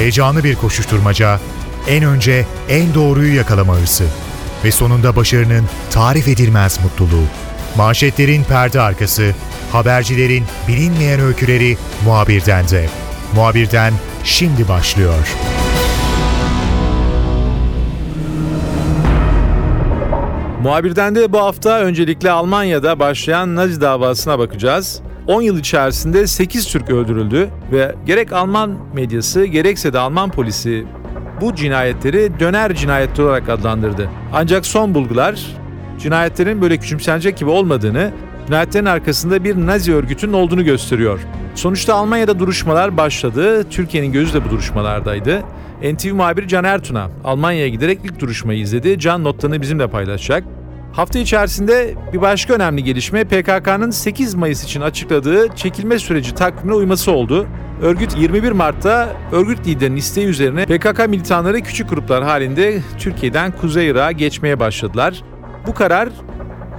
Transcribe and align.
Heyecanlı 0.00 0.44
bir 0.44 0.54
koşuşturmaca, 0.54 1.40
en 1.88 2.04
önce 2.04 2.46
en 2.68 2.94
doğruyu 2.94 3.34
yakalama 3.34 3.76
hırsı 3.76 4.04
ve 4.64 4.70
sonunda 4.70 5.16
başarının 5.16 5.64
tarif 5.90 6.28
edilmez 6.28 6.80
mutluluğu. 6.82 7.24
Manşetlerin 7.76 8.44
perde 8.44 8.80
arkası, 8.80 9.34
habercilerin 9.72 10.44
bilinmeyen 10.68 11.20
öyküleri 11.20 11.76
muhabirden 12.04 12.68
de. 12.68 12.88
Muhabirden 13.34 13.92
şimdi 14.24 14.68
başlıyor. 14.68 15.36
Muhabirden 20.62 21.14
de 21.14 21.32
bu 21.32 21.38
hafta 21.38 21.80
öncelikle 21.80 22.30
Almanya'da 22.30 22.98
başlayan 22.98 23.56
Nazi 23.56 23.80
davasına 23.80 24.38
bakacağız. 24.38 25.02
10 25.26 25.42
yıl 25.42 25.58
içerisinde 25.58 26.26
8 26.26 26.66
Türk 26.66 26.90
öldürüldü 26.90 27.48
ve 27.72 27.94
gerek 28.06 28.32
Alman 28.32 28.78
medyası 28.94 29.44
gerekse 29.44 29.92
de 29.92 29.98
Alman 29.98 30.30
polisi 30.30 30.84
bu 31.40 31.54
cinayetleri 31.54 32.40
döner 32.40 32.74
cinayetleri 32.74 33.26
olarak 33.26 33.48
adlandırdı. 33.48 34.08
Ancak 34.32 34.66
son 34.66 34.94
bulgular 34.94 35.46
cinayetlerin 35.98 36.62
böyle 36.62 36.76
küçümsenecek 36.76 37.36
gibi 37.36 37.50
olmadığını, 37.50 38.10
cinayetlerin 38.46 38.86
arkasında 38.86 39.44
bir 39.44 39.56
Nazi 39.56 39.94
örgütünün 39.94 40.32
olduğunu 40.32 40.64
gösteriyor. 40.64 41.20
Sonuçta 41.54 41.94
Almanya'da 41.94 42.38
duruşmalar 42.38 42.96
başladı. 42.96 43.64
Türkiye'nin 43.70 44.12
gözü 44.12 44.34
de 44.34 44.44
bu 44.44 44.50
duruşmalardaydı. 44.50 45.42
NTV 45.82 46.14
muhabiri 46.14 46.48
Can 46.48 46.64
Ertun'a 46.64 47.10
Almanya'ya 47.24 47.68
giderek 47.68 47.98
ilk 48.04 48.20
duruşmayı 48.20 48.60
izledi. 48.60 48.98
Can 48.98 49.24
notlarını 49.24 49.62
bizimle 49.62 49.86
paylaşacak. 49.86 50.44
Hafta 50.92 51.18
içerisinde 51.18 51.94
bir 52.12 52.20
başka 52.20 52.54
önemli 52.54 52.84
gelişme 52.84 53.24
PKK'nın 53.24 53.90
8 53.90 54.34
Mayıs 54.34 54.64
için 54.64 54.80
açıkladığı 54.80 55.48
çekilme 55.56 55.98
süreci 55.98 56.34
takvimine 56.34 56.74
uyması 56.74 57.12
oldu. 57.12 57.46
Örgüt 57.82 58.16
21 58.18 58.52
Mart'ta 58.52 59.08
örgüt 59.32 59.66
liderinin 59.66 59.96
isteği 59.96 60.26
üzerine 60.26 60.66
PKK 60.66 61.08
militanları 61.08 61.60
küçük 61.60 61.90
gruplar 61.90 62.24
halinde 62.24 62.82
Türkiye'den 62.98 63.52
Kuzey 63.52 63.88
Irak'a 63.88 64.12
geçmeye 64.12 64.60
başladılar. 64.60 65.22
Bu 65.66 65.74
karar 65.74 66.08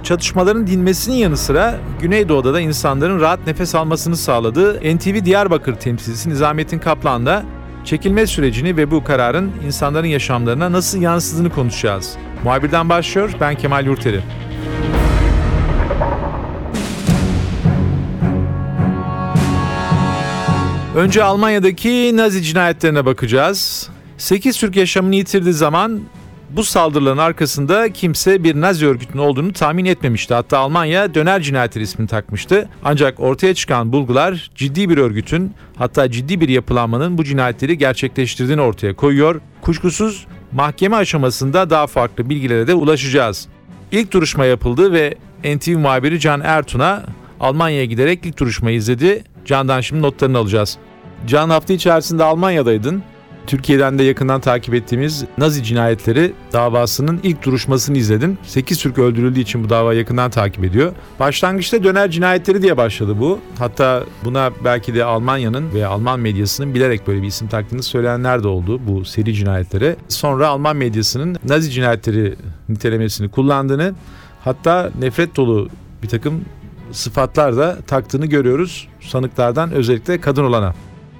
çatışmaların 0.02 0.66
dinmesinin 0.66 1.16
yanı 1.16 1.36
sıra 1.36 1.74
Güneydoğu'da 2.00 2.54
da 2.54 2.60
insanların 2.60 3.20
rahat 3.20 3.46
nefes 3.46 3.74
almasını 3.74 4.16
sağladı. 4.16 4.96
NTV 4.96 5.24
Diyarbakır 5.24 5.74
temsilcisi 5.74 6.30
Nizamettin 6.30 6.78
Kaplan 6.78 7.26
da 7.26 7.42
çekilme 7.84 8.26
sürecini 8.26 8.76
ve 8.76 8.90
bu 8.90 9.04
kararın 9.04 9.52
insanların 9.66 10.06
yaşamlarına 10.06 10.72
nasıl 10.72 11.00
yansıdığını 11.00 11.50
konuşacağız. 11.50 12.16
Muhabirden 12.44 12.88
başlıyor, 12.88 13.30
ben 13.40 13.54
Kemal 13.54 13.86
Yurteri. 13.86 14.20
Önce 20.96 21.24
Almanya'daki 21.24 22.16
Nazi 22.16 22.42
cinayetlerine 22.42 23.06
bakacağız. 23.06 23.90
8 24.18 24.58
Türk 24.58 24.76
yaşamını 24.76 25.14
yitirdiği 25.14 25.54
zaman 25.54 26.00
bu 26.50 26.64
saldırıların 26.64 27.18
arkasında 27.18 27.92
kimse 27.92 28.44
bir 28.44 28.60
Nazi 28.60 28.86
örgütünün 28.86 29.22
olduğunu 29.22 29.52
tahmin 29.52 29.84
etmemişti. 29.84 30.34
Hatta 30.34 30.58
Almanya 30.58 31.14
döner 31.14 31.42
cinayetleri 31.42 31.84
ismini 31.84 32.08
takmıştı. 32.08 32.68
Ancak 32.84 33.20
ortaya 33.20 33.54
çıkan 33.54 33.92
bulgular 33.92 34.50
ciddi 34.54 34.88
bir 34.88 34.98
örgütün 34.98 35.54
hatta 35.76 36.10
ciddi 36.10 36.40
bir 36.40 36.48
yapılanmanın 36.48 37.18
bu 37.18 37.24
cinayetleri 37.24 37.78
gerçekleştirdiğini 37.78 38.60
ortaya 38.60 38.96
koyuyor. 38.96 39.40
Kuşkusuz 39.60 40.26
mahkeme 40.52 40.96
aşamasında 40.96 41.70
daha 41.70 41.86
farklı 41.86 42.28
bilgilere 42.30 42.66
de 42.66 42.74
ulaşacağız. 42.74 43.48
İlk 43.92 44.12
duruşma 44.12 44.44
yapıldı 44.44 44.92
ve 44.92 45.14
NTV 45.44 45.78
muhabiri 45.78 46.20
Can 46.20 46.40
Ertun'a 46.44 47.02
Almanya'ya 47.40 47.84
giderek 47.84 48.26
ilk 48.26 48.38
duruşmayı 48.38 48.76
izledi. 48.76 49.24
Can'dan 49.44 49.80
şimdi 49.80 50.02
notlarını 50.02 50.38
alacağız. 50.38 50.78
Can 51.26 51.50
hafta 51.50 51.72
içerisinde 51.72 52.24
Almanya'daydın. 52.24 53.02
Türkiye'den 53.46 53.98
de 53.98 54.02
yakından 54.02 54.40
takip 54.40 54.74
ettiğimiz 54.74 55.24
Nazi 55.38 55.64
cinayetleri 55.64 56.32
davasının 56.52 57.20
ilk 57.22 57.44
duruşmasını 57.44 57.98
izledin. 57.98 58.38
8 58.42 58.78
Türk 58.78 58.98
öldürüldüğü 58.98 59.40
için 59.40 59.64
bu 59.64 59.70
dava 59.70 59.94
yakından 59.94 60.30
takip 60.30 60.64
ediyor. 60.64 60.92
Başlangıçta 61.20 61.84
döner 61.84 62.10
cinayetleri 62.10 62.62
diye 62.62 62.76
başladı 62.76 63.16
bu. 63.20 63.38
Hatta 63.58 64.04
buna 64.24 64.50
belki 64.64 64.94
de 64.94 65.04
Almanya'nın 65.04 65.74
veya 65.74 65.88
Alman 65.88 66.20
medyasının 66.20 66.74
bilerek 66.74 67.06
böyle 67.06 67.22
bir 67.22 67.26
isim 67.26 67.48
taktığını 67.48 67.82
söyleyenler 67.82 68.42
de 68.42 68.48
oldu 68.48 68.80
bu 68.86 69.04
seri 69.04 69.34
cinayetlere. 69.34 69.96
Sonra 70.08 70.48
Alman 70.48 70.76
medyasının 70.76 71.36
Nazi 71.44 71.70
cinayetleri 71.70 72.34
nitelemesini 72.68 73.30
kullandığını 73.30 73.94
hatta 74.44 74.90
nefret 74.98 75.36
dolu 75.36 75.68
bir 76.02 76.08
takım 76.08 76.44
sıfatlar 76.92 77.56
da 77.56 77.78
taktığını 77.86 78.26
görüyoruz 78.26 78.88
sanıklardan 79.00 79.72
özellikle 79.72 80.20
kadın 80.20 80.44
olana. 80.44 80.74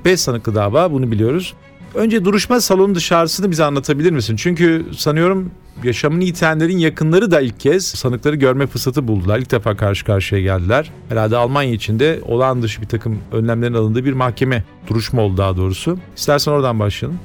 5 0.05 0.21
sanıklı 0.21 0.55
dava 0.55 0.93
bunu 0.93 1.11
biliyoruz. 1.11 1.55
Önce 1.95 2.25
duruşma 2.25 2.61
salonu 2.61 2.95
dışarısını 2.95 3.51
bize 3.51 3.65
anlatabilir 3.65 4.11
misin? 4.11 4.37
Çünkü 4.37 4.87
sanıyorum 4.97 5.51
yaşamını 5.85 6.25
yitenlerin 6.25 6.79
yakınları 6.79 7.31
da 7.31 7.41
ilk 7.41 7.61
kez 7.61 7.87
sanıkları 7.87 8.37
görme 8.37 8.67
fırsatı 8.67 9.09
buldular. 9.09 9.39
İlk 9.39 9.51
defa 9.51 9.77
karşı 9.77 10.05
karşıya 10.05 10.41
geldiler. 10.41 10.91
Herhalde 11.09 11.37
Almanya 11.37 11.73
içinde 11.73 12.21
olağan 12.23 12.63
dışı 12.63 12.83
bir 12.83 12.87
takım 12.87 13.19
önlemlerin 13.33 13.75
alındığı 13.75 14.05
bir 14.05 14.13
mahkeme 14.13 14.65
duruşma 14.87 15.23
oldu 15.23 15.37
daha 15.37 15.57
doğrusu. 15.57 15.99
İstersen 16.17 16.53
oradan 16.53 16.81
başlayalım. 16.81 17.21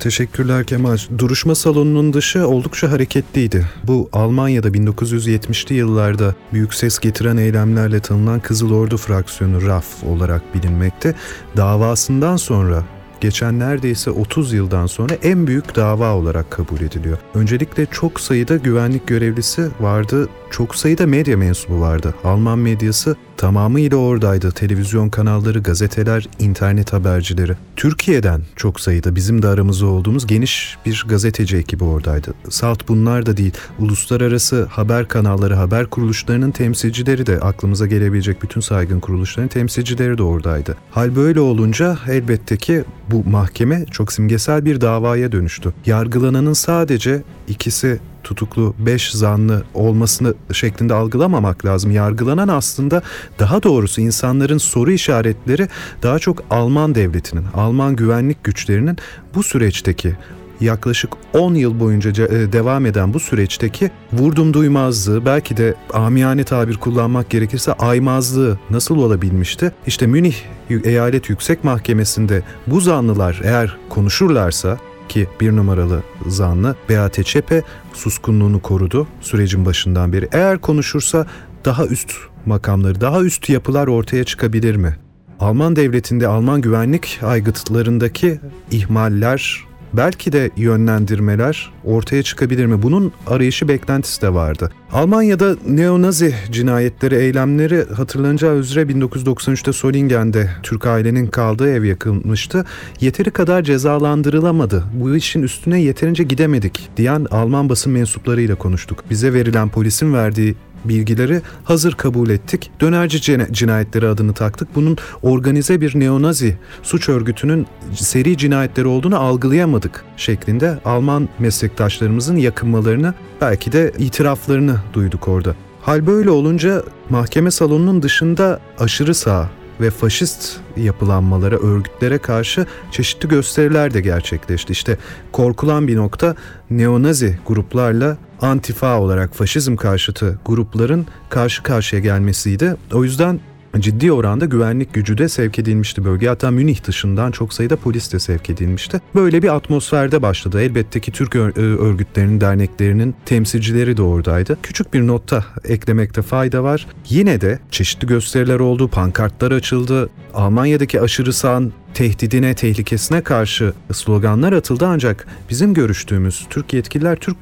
Teşekkürler 0.00 0.64
Kemal. 0.64 0.98
Duruşma 1.18 1.54
salonunun 1.54 2.12
dışı 2.12 2.48
oldukça 2.48 2.90
hareketliydi. 2.90 3.66
Bu 3.84 4.08
Almanya'da 4.12 4.68
1970'li 4.68 5.74
yıllarda 5.74 6.34
büyük 6.52 6.74
ses 6.74 6.98
getiren 6.98 7.36
eylemlerle 7.36 8.00
tanınan 8.00 8.40
Kızıl 8.40 8.72
Ordu 8.72 8.96
fraksiyonu 8.96 9.66
RAF 9.66 10.04
olarak 10.04 10.54
bilinmekte. 10.54 11.14
Davasından 11.56 12.36
sonra 12.36 12.84
geçen 13.20 13.58
neredeyse 13.58 14.10
30 14.10 14.52
yıldan 14.52 14.86
sonra 14.86 15.14
en 15.14 15.46
büyük 15.46 15.76
dava 15.76 16.14
olarak 16.14 16.50
kabul 16.50 16.80
ediliyor. 16.80 17.18
Öncelikle 17.34 17.86
çok 17.86 18.20
sayıda 18.20 18.56
güvenlik 18.56 19.06
görevlisi 19.06 19.68
vardı, 19.80 20.28
çok 20.50 20.76
sayıda 20.76 21.06
medya 21.06 21.36
mensubu 21.36 21.80
vardı. 21.80 22.14
Alman 22.24 22.58
medyası 22.58 23.16
tamamıyla 23.36 23.96
oradaydı. 23.96 24.50
Televizyon 24.52 25.08
kanalları, 25.08 25.58
gazeteler, 25.58 26.28
internet 26.38 26.92
habercileri. 26.92 27.52
Türkiye'den 27.76 28.42
çok 28.56 28.80
sayıda 28.80 29.14
bizim 29.14 29.42
de 29.42 29.48
aramızda 29.48 29.86
olduğumuz 29.86 30.26
geniş 30.26 30.76
bir 30.86 31.04
gazeteci 31.08 31.56
ekibi 31.56 31.84
oradaydı. 31.84 32.34
Salt 32.50 32.88
bunlar 32.88 33.26
da 33.26 33.36
değil. 33.36 33.52
Uluslararası 33.78 34.64
haber 34.64 35.08
kanalları, 35.08 35.54
haber 35.54 35.86
kuruluşlarının 35.86 36.50
temsilcileri 36.50 37.26
de 37.26 37.40
aklımıza 37.40 37.86
gelebilecek 37.86 38.42
bütün 38.42 38.60
saygın 38.60 39.00
kuruluşların 39.00 39.48
temsilcileri 39.48 40.18
de 40.18 40.22
oradaydı. 40.22 40.76
Hal 40.90 41.16
böyle 41.16 41.40
olunca 41.40 41.98
elbette 42.08 42.56
ki 42.56 42.84
bu 43.10 43.30
mahkeme 43.30 43.86
çok 43.90 44.12
simgesel 44.12 44.64
bir 44.64 44.80
davaya 44.80 45.32
dönüştü. 45.32 45.74
Yargılananın 45.86 46.52
sadece 46.52 47.22
ikisi 47.48 48.00
tutuklu 48.26 48.74
5 48.78 49.10
zanlı 49.10 49.64
olmasını 49.74 50.34
şeklinde 50.52 50.94
algılamamak 50.94 51.64
lazım. 51.64 51.90
Yargılanan 51.90 52.48
aslında 52.48 53.02
daha 53.38 53.62
doğrusu 53.62 54.00
insanların 54.00 54.58
soru 54.58 54.92
işaretleri 54.92 55.68
daha 56.02 56.18
çok 56.18 56.42
Alman 56.50 56.94
devletinin, 56.94 57.44
Alman 57.54 57.96
güvenlik 57.96 58.44
güçlerinin 58.44 58.96
bu 59.34 59.42
süreçteki 59.42 60.16
yaklaşık 60.60 61.10
10 61.32 61.54
yıl 61.54 61.80
boyunca 61.80 62.26
e, 62.26 62.52
devam 62.52 62.86
eden 62.86 63.14
bu 63.14 63.20
süreçteki 63.20 63.90
vurdum 64.12 64.54
duymazlığı 64.54 65.26
belki 65.26 65.56
de 65.56 65.74
amiyane 65.92 66.44
tabir 66.44 66.76
kullanmak 66.76 67.30
gerekirse 67.30 67.72
aymazlığı 67.72 68.58
nasıl 68.70 68.96
olabilmişti? 68.96 69.72
İşte 69.86 70.06
Münih 70.06 70.36
Eyalet 70.84 71.30
Yüksek 71.30 71.64
Mahkemesi'nde 71.64 72.42
bu 72.66 72.80
zanlılar 72.80 73.40
eğer 73.44 73.76
konuşurlarsa 73.88 74.78
ki 75.08 75.28
bir 75.40 75.56
numaralı 75.56 76.02
zanlı 76.26 76.76
Beate 76.88 77.22
Çepe 77.22 77.62
suskunluğunu 77.94 78.62
korudu 78.62 79.06
sürecin 79.20 79.64
başından 79.64 80.12
beri. 80.12 80.28
Eğer 80.32 80.58
konuşursa 80.58 81.26
daha 81.64 81.86
üst 81.86 82.12
makamları, 82.46 83.00
daha 83.00 83.22
üst 83.22 83.48
yapılar 83.48 83.86
ortaya 83.86 84.24
çıkabilir 84.24 84.76
mi? 84.76 84.96
Alman 85.40 85.76
devletinde 85.76 86.28
Alman 86.28 86.60
güvenlik 86.60 87.20
aygıtlarındaki 87.22 88.40
ihmaller, 88.70 89.64
belki 89.92 90.32
de 90.32 90.50
yönlendirmeler 90.56 91.72
ortaya 91.84 92.22
çıkabilir 92.22 92.66
mi? 92.66 92.82
Bunun 92.82 93.12
arayışı 93.26 93.68
beklentisi 93.68 94.22
de 94.22 94.34
vardı. 94.34 94.70
Almanya'da 94.92 95.56
neonazi 95.68 96.34
cinayetleri, 96.52 97.14
eylemleri 97.14 97.84
hatırlanacağı 97.96 98.56
üzere 98.56 98.82
1993'te 98.82 99.72
Solingen'de 99.72 100.50
Türk 100.62 100.86
ailenin 100.86 101.26
kaldığı 101.26 101.70
ev 101.70 101.84
yakılmıştı. 101.84 102.64
Yeteri 103.00 103.30
kadar 103.30 103.62
cezalandırılamadı. 103.62 104.84
Bu 104.94 105.16
işin 105.16 105.42
üstüne 105.42 105.82
yeterince 105.82 106.24
gidemedik 106.24 106.88
diyen 106.96 107.26
Alman 107.30 107.68
basın 107.68 107.92
mensuplarıyla 107.92 108.54
konuştuk. 108.54 109.04
Bize 109.10 109.32
verilen 109.32 109.68
polisin 109.68 110.14
verdiği 110.14 110.54
bilgileri 110.88 111.40
hazır 111.64 111.92
kabul 111.92 112.30
ettik. 112.30 112.70
Dönerci 112.80 113.20
cinayetleri 113.52 114.08
adını 114.08 114.34
taktık. 114.34 114.68
Bunun 114.74 114.96
organize 115.22 115.80
bir 115.80 116.00
neonazi 116.00 116.56
suç 116.82 117.08
örgütünün 117.08 117.66
seri 117.94 118.36
cinayetleri 118.38 118.86
olduğunu 118.86 119.18
algılayamadık 119.18 120.04
şeklinde 120.16 120.78
Alman 120.84 121.28
meslektaşlarımızın 121.38 122.36
yakınmalarını 122.36 123.14
belki 123.40 123.72
de 123.72 123.92
itiraflarını 123.98 124.76
duyduk 124.92 125.28
orada. 125.28 125.54
Hal 125.82 126.06
böyle 126.06 126.30
olunca 126.30 126.82
mahkeme 127.10 127.50
salonunun 127.50 128.02
dışında 128.02 128.60
aşırı 128.78 129.14
sağ 129.14 129.50
ve 129.80 129.90
faşist 129.90 130.60
yapılanmalara, 130.76 131.56
örgütlere 131.56 132.18
karşı 132.18 132.66
çeşitli 132.90 133.28
gösteriler 133.28 133.94
de 133.94 134.00
gerçekleşti. 134.00 134.72
İşte 134.72 134.98
korkulan 135.32 135.88
bir 135.88 135.96
nokta 135.96 136.34
neonazi 136.70 137.38
gruplarla 137.46 138.16
antifa 138.40 139.00
olarak 139.00 139.34
faşizm 139.34 139.76
karşıtı 139.76 140.38
grupların 140.46 141.06
karşı 141.28 141.62
karşıya 141.62 142.02
gelmesiydi. 142.02 142.76
O 142.92 143.04
yüzden 143.04 143.40
ciddi 143.80 144.12
oranda 144.12 144.44
güvenlik 144.44 144.94
gücü 144.94 145.18
de 145.18 145.28
sevk 145.28 145.58
edilmişti 145.58 146.04
bölgeye. 146.04 146.28
Hatta 146.28 146.50
Münih 146.50 146.84
dışından 146.84 147.30
çok 147.30 147.52
sayıda 147.52 147.76
polis 147.76 148.12
de 148.12 148.18
sevk 148.18 148.50
edilmişti. 148.50 149.00
Böyle 149.14 149.42
bir 149.42 149.54
atmosferde 149.54 150.22
başladı. 150.22 150.62
Elbette 150.62 151.00
ki 151.00 151.12
Türk 151.12 151.36
örgütlerinin, 151.36 152.40
derneklerinin 152.40 153.14
temsilcileri 153.26 153.96
de 153.96 154.02
oradaydı. 154.02 154.58
Küçük 154.62 154.94
bir 154.94 155.06
notta 155.06 155.44
eklemekte 155.64 156.22
fayda 156.22 156.62
var. 156.62 156.86
Yine 157.08 157.40
de 157.40 157.58
çeşitli 157.70 158.06
gösteriler 158.06 158.60
oldu, 158.60 158.88
pankartlar 158.88 159.52
açıldı. 159.52 160.10
Almanya'daki 160.34 161.00
aşırı 161.00 161.32
sağın 161.32 161.72
tehdidine, 161.94 162.54
tehlikesine 162.54 163.20
karşı 163.20 163.72
sloganlar 163.92 164.52
atıldı 164.52 164.86
ancak 164.86 165.26
bizim 165.50 165.74
görüştüğümüz 165.74 166.46
Türk 166.50 166.72
yetkililer 166.72 167.16
Türk 167.16 167.36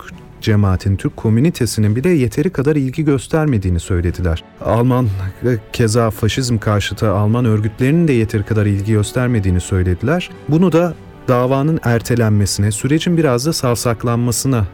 cemaatin, 0.44 0.96
Türk 0.96 1.17
komünitesinin 1.17 1.96
bile 1.96 2.08
yeteri 2.08 2.50
kadar 2.50 2.76
ilgi 2.76 3.05
göstermediğini 3.05 3.81
söylediler. 3.81 4.44
Alman 4.64 5.08
keza 5.73 6.11
faşizm 6.11 6.58
karşıtı 6.58 7.11
Alman 7.11 7.44
örgütlerinin 7.44 8.08
de 8.08 8.12
yeteri 8.12 8.43
kadar 8.43 8.67
ilgi 8.67 8.93
göstermediğini 8.93 9.61
söylediler. 9.61 10.31
Bunu 10.49 10.73
da 10.73 10.94
davanın 11.29 11.81
ertelenmesine, 11.82 12.73
sürecin 12.73 13.17
biraz 13.17 13.46
da 13.46 13.52
savsaklanmasına 13.52 14.67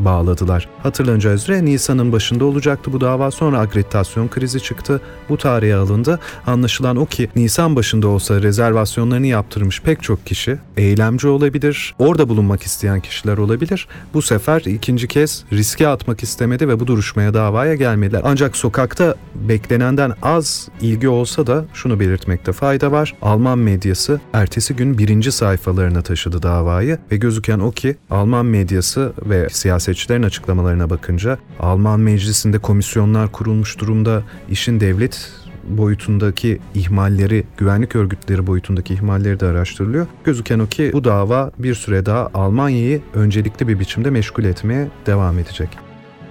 bağladılar. 0.00 0.68
Hatırlanacağı 0.82 1.34
üzere 1.34 1.64
Nisan'ın 1.64 2.12
başında 2.12 2.44
olacaktı 2.44 2.92
bu 2.92 3.00
dava 3.00 3.30
sonra 3.30 3.58
akreditasyon 3.58 4.28
krizi 4.28 4.62
çıktı. 4.62 5.00
Bu 5.28 5.36
tarihe 5.36 5.74
alındı. 5.74 6.20
Anlaşılan 6.46 6.96
o 6.96 7.06
ki 7.06 7.28
Nisan 7.36 7.76
başında 7.76 8.08
olsa 8.08 8.42
rezervasyonlarını 8.42 9.26
yaptırmış 9.26 9.82
pek 9.82 10.02
çok 10.02 10.26
kişi 10.26 10.58
eylemci 10.76 11.28
olabilir. 11.28 11.94
Orada 11.98 12.28
bulunmak 12.28 12.62
isteyen 12.62 13.00
kişiler 13.00 13.38
olabilir. 13.38 13.88
Bu 14.14 14.22
sefer 14.22 14.60
ikinci 14.60 15.08
kez 15.08 15.44
riske 15.52 15.88
atmak 15.88 16.22
istemedi 16.22 16.68
ve 16.68 16.80
bu 16.80 16.86
duruşmaya 16.86 17.34
davaya 17.34 17.74
gelmediler. 17.74 18.20
Ancak 18.24 18.56
sokakta 18.56 19.14
beklenenden 19.34 20.12
az 20.22 20.68
ilgi 20.80 21.08
olsa 21.08 21.46
da 21.46 21.64
şunu 21.74 22.00
belirtmekte 22.00 22.52
fayda 22.52 22.92
var. 22.92 23.14
Alman 23.22 23.58
medyası 23.58 24.20
ertesi 24.32 24.76
gün 24.76 24.98
birinci 24.98 25.32
sayfalarına 25.32 26.02
taşıdı 26.02 26.42
davayı 26.42 26.98
ve 27.12 27.16
gözüken 27.16 27.58
o 27.58 27.70
ki 27.70 27.96
Alman 28.10 28.46
medyası 28.46 29.12
ve 29.26 29.48
siyasi 29.50 29.85
siyasetçilerin 29.86 30.22
açıklamalarına 30.22 30.90
bakınca 30.90 31.38
Alman 31.60 32.00
meclisinde 32.00 32.58
komisyonlar 32.58 33.32
kurulmuş 33.32 33.78
durumda 33.78 34.22
işin 34.50 34.80
devlet 34.80 35.30
boyutundaki 35.64 36.58
ihmalleri, 36.74 37.44
güvenlik 37.56 37.96
örgütleri 37.96 38.46
boyutundaki 38.46 38.94
ihmalleri 38.94 39.40
de 39.40 39.46
araştırılıyor. 39.46 40.06
Gözüken 40.24 40.58
o 40.58 40.66
ki 40.66 40.90
bu 40.92 41.04
dava 41.04 41.50
bir 41.58 41.74
süre 41.74 42.06
daha 42.06 42.30
Almanya'yı 42.34 43.02
öncelikli 43.14 43.68
bir 43.68 43.80
biçimde 43.80 44.10
meşgul 44.10 44.44
etmeye 44.44 44.88
devam 45.06 45.38
edecek. 45.38 45.68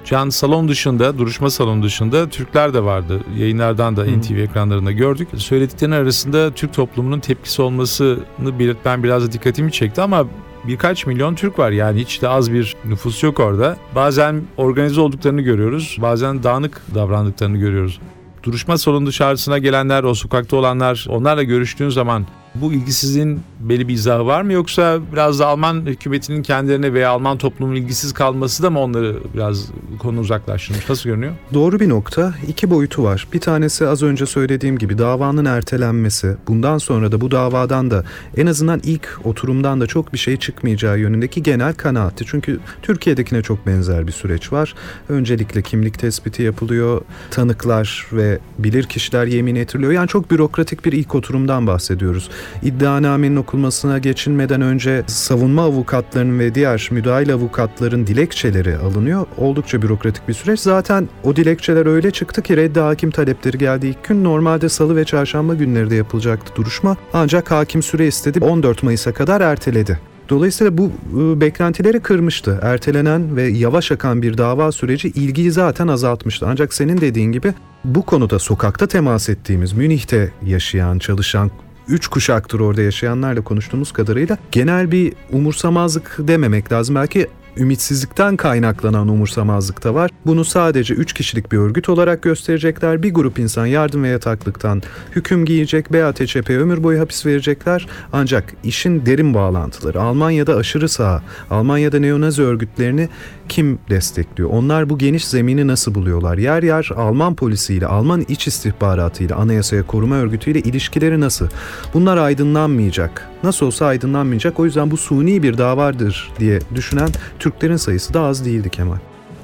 Can 0.06 0.30
salon 0.30 0.68
dışında, 0.68 1.18
duruşma 1.18 1.50
salonu 1.50 1.84
dışında 1.84 2.30
Türkler 2.30 2.74
de 2.74 2.84
vardı. 2.84 3.22
Yayınlardan 3.38 3.98
da 3.98 4.06
NTV 4.06 4.38
ekranlarında 4.38 4.92
gördük. 4.92 5.28
Söylediklerinin 5.38 5.96
arasında 5.96 6.52
Türk 6.52 6.74
toplumunun 6.74 7.20
tepkisi 7.20 7.62
olmasını 7.62 8.60
belirtmen 8.60 9.04
biraz 9.04 9.28
da 9.28 9.32
dikkatimi 9.32 9.72
çekti 9.72 10.02
ama 10.02 10.28
birkaç 10.68 11.06
milyon 11.06 11.36
Türk 11.36 11.60
var 11.60 11.72
yani 11.72 12.02
hiç 12.02 12.22
de 12.22 12.30
az 12.30 12.54
bir 12.54 12.76
nüfus 12.86 13.24
yok 13.24 13.40
orada. 13.40 13.78
Bazen 13.96 14.44
organize 14.58 15.02
olduklarını 15.02 15.42
görüyoruz, 15.42 15.98
bazen 16.02 16.44
dağınık 16.44 16.82
davrandıklarını 16.96 17.58
görüyoruz. 17.58 18.00
Duruşma 18.44 18.78
salonu 18.78 19.06
dışarısına 19.06 19.58
gelenler, 19.58 20.04
o 20.04 20.14
sokakta 20.14 20.58
olanlar, 20.58 21.06
onlarla 21.10 21.44
görüştüğün 21.44 21.90
zaman 21.90 22.26
bu 22.62 22.74
ilgisizliğin 22.74 23.40
belli 23.60 23.88
bir 23.88 23.94
izahı 23.94 24.26
var 24.26 24.42
mı 24.42 24.54
yoksa 24.54 25.00
biraz 25.14 25.40
da 25.40 25.48
Alman 25.48 25.86
hükümetinin 25.86 26.44
kendilerine 26.44 26.94
veya 26.94 27.10
Alman 27.10 27.38
toplumun 27.38 27.76
ilgisiz 27.76 28.14
kalması 28.14 28.64
da 28.64 28.70
mı 28.70 28.80
onları 28.80 29.18
biraz 29.34 29.66
konu 30.00 30.20
uzaklaştırmış? 30.20 30.90
Nasıl 30.90 31.10
görünüyor? 31.10 31.34
Doğru 31.54 31.80
bir 31.80 31.90
nokta. 31.90 32.34
İki 32.48 32.70
boyutu 32.70 33.04
var. 33.04 33.28
Bir 33.34 33.40
tanesi 33.40 33.88
az 33.88 34.04
önce 34.04 34.26
söylediğim 34.26 34.78
gibi 34.78 34.98
davanın 34.98 35.46
ertelenmesi. 35.46 36.36
Bundan 36.48 36.78
sonra 36.78 37.12
da 37.12 37.22
bu 37.22 37.32
davadan 37.32 37.92
da 37.92 38.04
en 38.38 38.46
azından 38.46 38.82
ilk 38.84 39.20
oturumdan 39.24 39.82
da 39.82 39.88
çok 39.88 40.14
bir 40.14 40.18
şey 40.18 40.38
çıkmayacağı 40.38 41.00
yönündeki 41.00 41.44
genel 41.44 41.74
kanaatti. 41.74 42.26
Çünkü 42.28 42.60
Türkiye'dekine 42.82 43.42
çok 43.42 43.68
benzer 43.68 44.08
bir 44.08 44.12
süreç 44.12 44.54
var. 44.54 44.76
Öncelikle 45.10 45.62
kimlik 45.62 46.00
tespiti 46.00 46.44
yapılıyor. 46.44 47.02
Tanıklar 47.32 48.08
ve 48.12 48.40
bilir 48.60 48.84
kişiler 48.84 49.26
yemin 49.26 49.56
ettiriliyor. 49.56 49.92
Yani 49.92 50.08
çok 50.08 50.32
bürokratik 50.32 50.86
bir 50.86 50.92
ilk 50.92 51.16
oturumdan 51.16 51.68
bahsediyoruz 51.68 52.30
iddianamenin 52.64 53.36
okunmasına 53.36 53.98
geçilmeden 54.00 54.62
önce 54.62 55.04
savunma 55.08 55.64
avukatlarının 55.64 56.40
ve 56.40 56.56
diğer 56.56 56.88
müdahil 56.92 57.34
avukatların 57.34 58.08
dilekçeleri 58.08 58.78
alınıyor. 58.78 59.26
Oldukça 59.38 59.82
bürokratik 59.82 60.28
bir 60.28 60.34
süreç. 60.34 60.60
Zaten 60.60 61.10
o 61.24 61.36
dilekçeler 61.36 61.86
öyle 61.86 62.12
çıktı 62.12 62.42
ki 62.42 62.58
reddi 62.58 62.80
hakim 62.80 63.12
talepleri 63.12 63.58
geldi 63.58 63.88
ilk 63.88 64.04
gün. 64.04 64.24
Normalde 64.24 64.70
salı 64.70 64.96
ve 64.96 65.06
çarşamba 65.06 65.54
günleri 65.54 65.90
de 65.90 65.96
yapılacaktı 65.96 66.56
duruşma. 66.56 66.98
Ancak 67.14 67.52
hakim 67.52 67.84
süre 67.84 68.08
istedi. 68.08 68.40
14 68.46 68.84
Mayıs'a 68.84 69.14
kadar 69.14 69.42
erteledi. 69.42 70.00
Dolayısıyla 70.30 70.78
bu 70.78 70.92
ıı, 71.16 71.42
beklentileri 71.42 72.00
kırmıştı. 72.00 72.60
Ertelenen 72.62 73.36
ve 73.36 73.44
yavaş 73.44 73.92
akan 73.92 74.22
bir 74.22 74.38
dava 74.38 74.72
süreci 74.72 75.08
ilgiyi 75.08 75.52
zaten 75.52 75.88
azaltmıştı. 75.88 76.46
Ancak 76.50 76.74
senin 76.74 77.02
dediğin 77.02 77.32
gibi 77.32 77.54
bu 77.86 78.02
konuda 78.02 78.40
sokakta 78.40 78.88
temas 78.88 79.30
ettiğimiz, 79.30 79.74
Münih'te 79.74 80.32
yaşayan, 80.46 81.00
çalışan 81.00 81.52
üç 81.88 82.08
kuşaktır 82.08 82.60
orada 82.60 82.82
yaşayanlarla 82.82 83.44
konuştuğumuz 83.44 83.92
kadarıyla 83.92 84.38
genel 84.52 84.92
bir 84.92 85.14
umursamazlık 85.32 86.16
dememek 86.20 86.72
lazım. 86.72 86.96
Belki 86.96 87.28
ümitsizlikten 87.58 88.38
kaynaklanan 88.38 89.08
umursamazlık 89.08 89.84
da 89.84 89.94
var. 89.94 90.12
Bunu 90.26 90.46
sadece 90.46 90.94
3 90.94 91.14
kişilik 91.14 91.52
bir 91.52 91.58
örgüt 91.58 91.90
olarak 91.90 92.22
gösterecekler. 92.22 93.04
Bir 93.04 93.14
grup 93.14 93.40
insan 93.40 93.66
yardım 93.66 94.04
ve 94.04 94.08
yataklıktan 94.08 94.82
hüküm 95.16 95.46
giyecek, 95.46 95.94
BATÇP 95.94 96.50
ömür 96.50 96.84
boyu 96.84 97.00
hapis 97.00 97.26
verecekler. 97.26 97.88
Ancak 98.14 98.54
işin 98.64 99.06
derin 99.06 99.34
bağlantıları, 99.34 100.02
Almanya'da 100.02 100.56
aşırı 100.56 100.90
sağ, 100.90 101.24
Almanya'da 101.50 102.00
neonazi 102.00 102.42
örgütlerini 102.42 103.10
kim 103.50 103.80
destekliyor? 103.90 104.50
Onlar 104.50 104.90
bu 104.90 104.98
geniş 104.98 105.28
zemini 105.28 105.68
nasıl 105.68 105.96
buluyorlar? 105.96 106.38
Yer 106.38 106.64
yer 106.64 106.90
Alman 106.96 107.36
polisiyle, 107.36 107.88
Alman 107.88 108.26
iç 108.28 108.48
istihbaratıyla, 108.48 109.36
anayasaya 109.36 109.88
koruma 109.88 110.16
örgütüyle 110.16 110.60
ilişkileri 110.60 111.20
nasıl? 111.20 111.48
Bunlar 111.94 112.18
aydınlanmayacak. 112.18 113.30
Nasıl 113.44 113.66
olsa 113.66 113.86
aydınlanmayacak. 113.86 114.60
O 114.60 114.66
yüzden 114.66 114.92
bu 114.92 114.98
suni 114.98 115.44
bir 115.44 115.58
davadır 115.58 116.32
diye 116.40 116.60
düşünen 116.76 117.10
Türklerin 117.46 117.76
sayısı 117.76 118.14
da 118.14 118.22
az 118.22 118.46
değildi 118.46 118.70
Kemal. 118.70 118.98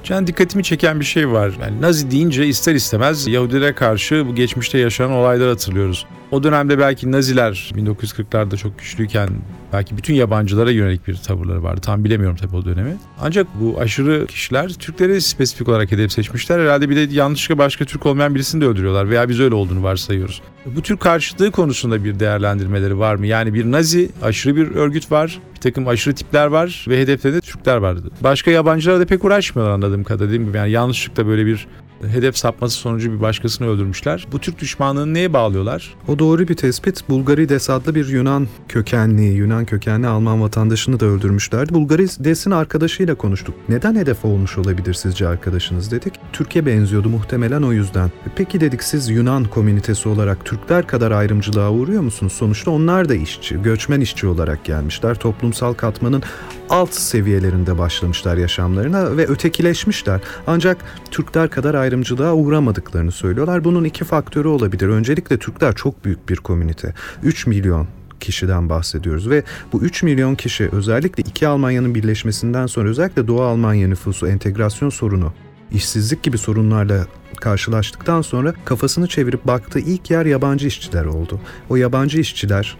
Can 0.04 0.26
dikkatimi 0.26 0.64
çeken 0.64 1.00
bir 1.00 1.04
şey 1.04 1.30
var. 1.30 1.52
Yani 1.60 1.80
Nazi 1.80 2.10
deyince 2.10 2.46
ister 2.46 2.74
istemez 2.74 3.26
Yahudilere 3.26 3.74
karşı 3.74 4.26
bu 4.26 4.34
geçmişte 4.34 4.78
yaşanan 4.78 5.12
olaylar 5.12 5.48
hatırlıyoruz. 5.48 6.06
O 6.32 6.42
dönemde 6.42 6.78
belki 6.78 7.12
Naziler 7.12 7.72
1940'larda 7.76 8.56
çok 8.56 8.78
güçlüyken 8.78 9.28
belki 9.72 9.96
bütün 9.96 10.14
yabancılara 10.14 10.70
yönelik 10.70 11.08
bir 11.08 11.16
tavırları 11.16 11.62
vardı. 11.62 11.80
Tam 11.80 12.04
bilemiyorum 12.04 12.36
tabii 12.36 12.56
o 12.56 12.64
dönemi. 12.64 12.96
Ancak 13.20 13.46
bu 13.60 13.80
aşırı 13.80 14.26
kişiler 14.26 14.68
Türkleri 14.68 15.20
spesifik 15.20 15.68
olarak 15.68 15.92
hedef 15.92 16.12
seçmişler. 16.12 16.58
Herhalde 16.58 16.90
bir 16.90 16.96
de 16.96 17.14
yanlışlıkla 17.14 17.58
başka 17.58 17.84
Türk 17.84 18.06
olmayan 18.06 18.34
birisini 18.34 18.60
de 18.60 18.66
öldürüyorlar 18.66 19.10
veya 19.10 19.28
biz 19.28 19.40
öyle 19.40 19.54
olduğunu 19.54 19.82
varsayıyoruz. 19.82 20.42
Bu 20.66 20.82
tür 20.82 20.96
karşıtlığı 20.96 21.50
konusunda 21.50 22.04
bir 22.04 22.20
değerlendirmeleri 22.20 22.98
var 22.98 23.14
mı? 23.14 23.26
Yani 23.26 23.54
bir 23.54 23.72
Nazi 23.72 24.10
aşırı 24.22 24.56
bir 24.56 24.70
örgüt 24.70 25.12
var, 25.12 25.40
bir 25.54 25.60
takım 25.60 25.88
aşırı 25.88 26.14
tipler 26.14 26.46
var 26.46 26.84
ve 26.88 27.00
hedeflerinde 27.00 27.40
Türkler 27.40 27.76
vardı. 27.76 28.10
Başka 28.20 28.50
yabancılara 28.50 29.00
da 29.00 29.06
pek 29.06 29.24
uğraşmıyorlar 29.24 29.74
anladığım 29.74 30.04
kadarıyla 30.04 30.38
değil 30.38 30.50
mi? 30.50 30.56
Yani 30.56 30.70
yanlışlıkla 30.70 31.26
böyle 31.26 31.46
bir 31.46 31.66
hedef 32.08 32.36
sapması 32.36 32.76
sonucu 32.76 33.12
bir 33.12 33.20
başkasını 33.20 33.68
öldürmüşler. 33.68 34.26
Bu 34.32 34.38
Türk 34.38 34.58
düşmanlığını 34.58 35.14
neye 35.14 35.32
bağlıyorlar? 35.32 35.94
O 36.08 36.18
doğru 36.18 36.48
bir 36.48 36.54
tespit. 36.54 37.08
Bulgarides 37.08 37.70
adlı 37.70 37.94
bir 37.94 38.08
Yunan 38.08 38.48
kökenli, 38.68 39.22
Yunan 39.22 39.64
kökenli 39.64 40.06
Alman 40.06 40.42
vatandaşını 40.42 41.00
da 41.00 41.06
öldürmüşlerdi. 41.06 41.74
Bulgarides'in 41.74 42.50
arkadaşıyla 42.50 43.14
konuştuk. 43.14 43.54
Neden 43.68 43.96
hedef 43.96 44.24
olmuş 44.24 44.58
olabilir 44.58 44.94
sizce 44.94 45.28
arkadaşınız 45.28 45.90
dedik. 45.90 46.14
Türkiye 46.32 46.66
benziyordu 46.66 47.08
muhtemelen 47.08 47.62
o 47.62 47.72
yüzden. 47.72 48.10
Peki 48.36 48.60
dedik 48.60 48.82
siz 48.82 49.08
Yunan 49.08 49.44
komünitesi 49.44 50.08
olarak 50.08 50.44
Türkler 50.44 50.86
kadar 50.86 51.10
ayrımcılığa 51.10 51.70
uğruyor 51.70 52.02
musunuz? 52.02 52.32
Sonuçta 52.32 52.70
onlar 52.70 53.08
da 53.08 53.14
işçi, 53.14 53.62
göçmen 53.62 54.00
işçi 54.00 54.26
olarak 54.26 54.64
gelmişler. 54.64 55.14
Toplumsal 55.14 55.74
katmanın 55.74 56.22
alt 56.70 56.94
seviyelerinde 56.94 57.78
başlamışlar 57.78 58.36
yaşamlarına 58.36 59.16
ve 59.16 59.26
ötekileşmişler. 59.26 60.20
Ancak 60.46 60.76
Türkler 61.10 61.50
kadar 61.50 61.74
ayrımcılığa 61.92 62.34
uğramadıklarını 62.34 63.12
söylüyorlar. 63.12 63.64
Bunun 63.64 63.84
iki 63.84 64.04
faktörü 64.04 64.48
olabilir. 64.48 64.88
Öncelikle 64.88 65.38
Türkler 65.38 65.74
çok 65.74 66.04
büyük 66.04 66.28
bir 66.28 66.36
komünite. 66.36 66.94
3 67.22 67.46
milyon 67.46 67.88
kişiden 68.20 68.68
bahsediyoruz 68.68 69.30
ve 69.30 69.42
bu 69.72 69.82
3 69.82 70.02
milyon 70.02 70.34
kişi 70.34 70.68
özellikle 70.72 71.22
iki 71.22 71.46
Almanya'nın 71.48 71.94
birleşmesinden 71.94 72.66
sonra 72.66 72.88
özellikle 72.88 73.28
Doğu 73.28 73.42
Almanya 73.42 73.88
nüfusu 73.88 74.26
entegrasyon 74.26 74.90
sorunu 74.90 75.32
işsizlik 75.72 76.22
gibi 76.22 76.38
sorunlarla 76.38 77.06
karşılaştıktan 77.40 78.22
sonra 78.22 78.54
kafasını 78.64 79.06
çevirip 79.06 79.46
baktığı 79.46 79.80
ilk 79.80 80.10
yer 80.10 80.26
yabancı 80.26 80.66
işçiler 80.66 81.04
oldu. 81.04 81.40
O 81.68 81.76
yabancı 81.76 82.20
işçiler 82.20 82.76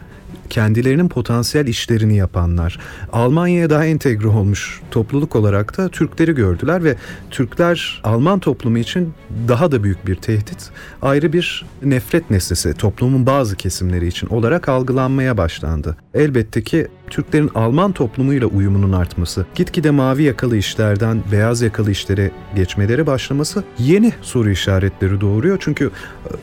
kendilerinin 0.52 1.08
potansiyel 1.08 1.66
işlerini 1.66 2.16
yapanlar. 2.16 2.78
Almanya'ya 3.12 3.70
daha 3.70 3.84
entegre 3.84 4.28
olmuş 4.28 4.80
topluluk 4.90 5.36
olarak 5.36 5.78
da 5.78 5.88
Türkleri 5.88 6.34
gördüler 6.34 6.84
ve 6.84 6.96
Türkler 7.30 8.00
Alman 8.04 8.38
toplumu 8.38 8.78
için 8.78 9.14
daha 9.48 9.72
da 9.72 9.82
büyük 9.84 10.06
bir 10.06 10.14
tehdit, 10.14 10.70
ayrı 11.02 11.32
bir 11.32 11.64
nefret 11.82 12.30
nesnesi 12.30 12.74
toplumun 12.74 13.26
bazı 13.26 13.56
kesimleri 13.56 14.06
için 14.06 14.26
olarak 14.26 14.68
algılanmaya 14.68 15.36
başlandı. 15.36 15.96
Elbette 16.14 16.62
ki 16.62 16.88
Türklerin 17.10 17.50
Alman 17.54 17.92
toplumuyla 17.92 18.46
uyumunun 18.46 18.92
artması, 18.92 19.46
gitgide 19.54 19.90
mavi 19.90 20.22
yakalı 20.22 20.56
işlerden 20.56 21.22
beyaz 21.32 21.62
yakalı 21.62 21.90
işlere 21.90 22.30
geçmeleri 22.56 23.06
başlaması 23.06 23.64
yeni 23.78 24.12
soru 24.22 24.50
işaretleri 24.50 25.20
doğuruyor. 25.20 25.58
Çünkü 25.60 25.90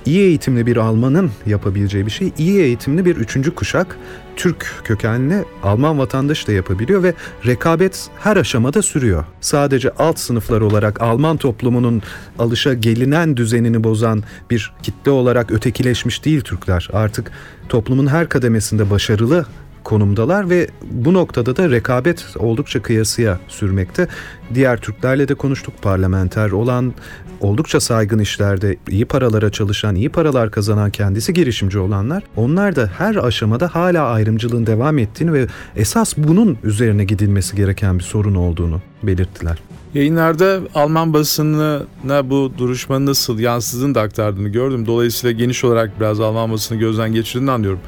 iyi 0.05 0.21
eğitimli 0.21 0.65
bir 0.65 0.77
Almanın 0.77 1.31
yapabileceği 1.45 2.05
bir 2.05 2.11
şey, 2.11 2.31
iyi 2.37 2.59
eğitimli 2.59 3.05
bir 3.05 3.15
üçüncü 3.15 3.55
kuşak 3.55 3.98
Türk 4.35 4.81
kökenli 4.83 5.45
Alman 5.63 5.99
vatandaşı 5.99 6.47
da 6.47 6.51
yapabiliyor 6.51 7.03
ve 7.03 7.13
rekabet 7.45 8.09
her 8.19 8.37
aşamada 8.37 8.81
sürüyor. 8.81 9.25
Sadece 9.41 9.91
alt 9.91 10.19
sınıflar 10.19 10.61
olarak 10.61 11.01
Alman 11.01 11.37
toplumunun 11.37 12.01
alışa 12.39 12.73
gelinen 12.73 13.37
düzenini 13.37 13.83
bozan 13.83 14.23
bir 14.49 14.73
kitle 14.83 15.11
olarak 15.11 15.51
ötekileşmiş 15.51 16.25
değil 16.25 16.41
Türkler. 16.41 16.89
Artık 16.93 17.31
toplumun 17.69 18.07
her 18.07 18.29
kademesinde 18.29 18.89
başarılı 18.89 19.45
konumdalar 19.83 20.49
ve 20.49 20.67
bu 20.91 21.13
noktada 21.13 21.55
da 21.55 21.69
rekabet 21.69 22.25
oldukça 22.39 22.81
kıyasıya 22.81 23.39
sürmekte. 23.47 24.07
Diğer 24.53 24.77
Türklerle 24.77 25.27
de 25.27 25.35
konuştuk 25.35 25.73
parlamenter 25.81 26.51
olan 26.51 26.93
oldukça 27.41 27.79
saygın 27.79 28.19
işlerde 28.19 28.77
iyi 28.89 29.05
paralara 29.05 29.49
çalışan, 29.49 29.95
iyi 29.95 30.09
paralar 30.09 30.51
kazanan 30.51 30.91
kendisi 30.91 31.33
girişimci 31.33 31.79
olanlar 31.79 32.23
onlar 32.35 32.75
da 32.75 32.91
her 32.97 33.15
aşamada 33.15 33.75
hala 33.75 34.05
ayrımcılığın 34.05 34.65
devam 34.65 34.97
ettiğini 34.97 35.33
ve 35.33 35.47
esas 35.75 36.17
bunun 36.17 36.57
üzerine 36.63 37.03
gidilmesi 37.03 37.55
gereken 37.55 37.99
bir 37.99 38.03
sorun 38.03 38.35
olduğunu 38.35 38.81
belirttiler. 39.03 39.57
Yayınlarda 39.93 40.59
Alman 40.75 41.13
basınına 41.13 42.29
bu 42.29 42.51
duruşmanın 42.57 43.05
nasıl 43.05 43.39
yansıdığını 43.39 43.95
da 43.95 44.01
aktardığını 44.01 44.49
gördüm. 44.49 44.85
Dolayısıyla 44.85 45.31
geniş 45.31 45.63
olarak 45.63 45.99
biraz 45.99 46.19
Alman 46.19 46.51
basını 46.51 46.77
gözden 46.77 47.13
geçirdiğini 47.13 47.51
anlıyorum. 47.51 47.79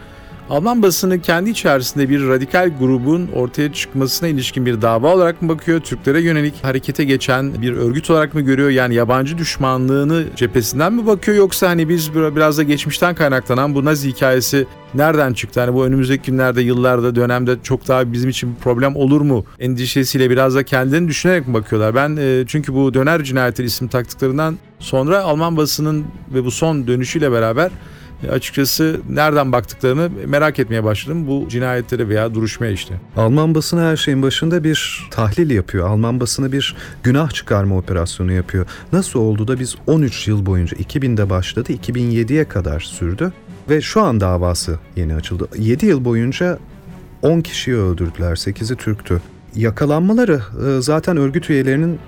Alman 0.52 0.82
basını 0.82 1.22
kendi 1.22 1.50
içerisinde 1.50 2.10
bir 2.10 2.28
radikal 2.28 2.72
grubun 2.80 3.28
ortaya 3.36 3.74
çıkmasına 3.74 4.30
ilişkin 4.30 4.66
bir 4.66 4.82
dava 4.82 5.16
olarak 5.16 5.42
mı 5.42 5.50
bakıyor? 5.50 5.80
Türklere 5.80 6.22
yönelik 6.22 6.64
harekete 6.64 7.04
geçen 7.04 7.62
bir 7.62 7.74
örgüt 7.74 8.10
olarak 8.10 8.34
mı 8.34 8.42
görüyor? 8.42 8.70
Yani 8.70 8.96
yabancı 8.96 9.38
düşmanlığını 9.38 10.26
cephesinden 10.36 10.94
mi 10.94 11.06
bakıyor? 11.08 11.38
Yoksa 11.38 11.70
hani 11.70 11.90
biz 11.90 12.16
biraz 12.16 12.58
da 12.58 12.64
geçmişten 12.64 13.16
kaynaklanan 13.16 13.76
bu 13.76 13.86
Nazi 13.86 14.10
hikayesi 14.10 14.68
nereden 14.94 15.34
çıktı? 15.34 15.60
Hani 15.60 15.74
bu 15.74 15.86
önümüzdeki 15.86 16.32
günlerde, 16.32 16.62
yıllarda, 16.62 17.16
dönemde 17.16 17.56
çok 17.64 17.88
daha 17.88 18.14
bizim 18.14 18.30
için 18.30 18.56
bir 18.56 18.60
problem 18.60 18.96
olur 18.96 19.22
mu? 19.22 19.46
Endişesiyle 19.60 20.30
biraz 20.30 20.56
da 20.56 20.64
kendilerini 20.64 21.08
düşünerek 21.08 21.48
mi 21.48 21.54
bakıyorlar? 21.54 21.96
Ben 21.96 22.18
e, 22.20 22.44
çünkü 22.48 22.74
bu 22.74 22.94
döner 22.94 23.24
cinayetleri 23.24 23.68
isim 23.68 23.88
taktıklarından 23.88 24.58
sonra 24.80 25.22
Alman 25.22 25.58
basının 25.58 26.06
ve 26.34 26.46
bu 26.46 26.52
son 26.52 26.88
dönüşüyle 26.88 27.32
beraber 27.32 27.72
açıkçası 28.30 29.02
nereden 29.10 29.52
baktıklarını 29.52 30.10
merak 30.26 30.60
etmeye 30.60 30.84
başladım 30.84 31.28
bu 31.28 31.46
cinayetlere 31.50 32.10
veya 32.10 32.36
duruşmaya 32.36 32.72
işte. 32.72 32.94
Alman 33.18 33.56
basını 33.56 33.82
her 33.82 33.98
şeyin 33.98 34.22
başında 34.22 34.64
bir 34.64 35.08
tahlil 35.12 35.50
yapıyor. 35.50 35.90
Alman 35.90 36.20
basını 36.20 36.52
bir 36.52 36.76
günah 37.04 37.30
çıkarma 37.30 37.78
operasyonu 37.78 38.32
yapıyor. 38.32 38.66
Nasıl 38.94 39.20
oldu 39.20 39.48
da 39.48 39.60
biz 39.60 39.76
13 39.88 40.28
yıl 40.28 40.46
boyunca 40.46 40.78
2000'de 40.78 41.30
başladı 41.30 41.74
2007'ye 41.74 42.48
kadar 42.48 42.80
sürdü 42.80 43.34
ve 43.70 43.82
şu 43.82 44.02
an 44.02 44.20
davası 44.20 44.80
yeni 44.96 45.16
açıldı. 45.16 45.48
7 45.58 45.86
yıl 45.86 46.06
boyunca 46.06 46.60
10 47.22 47.42
kişiyi 47.42 47.76
öldürdüler. 47.76 48.32
8'i 48.32 48.76
Türktü. 48.76 49.22
Yakalanmaları 49.56 50.42
e, 50.68 50.82
zaten 50.82 51.18
örgüt 51.18 51.50
üyelerinin 51.50 52.00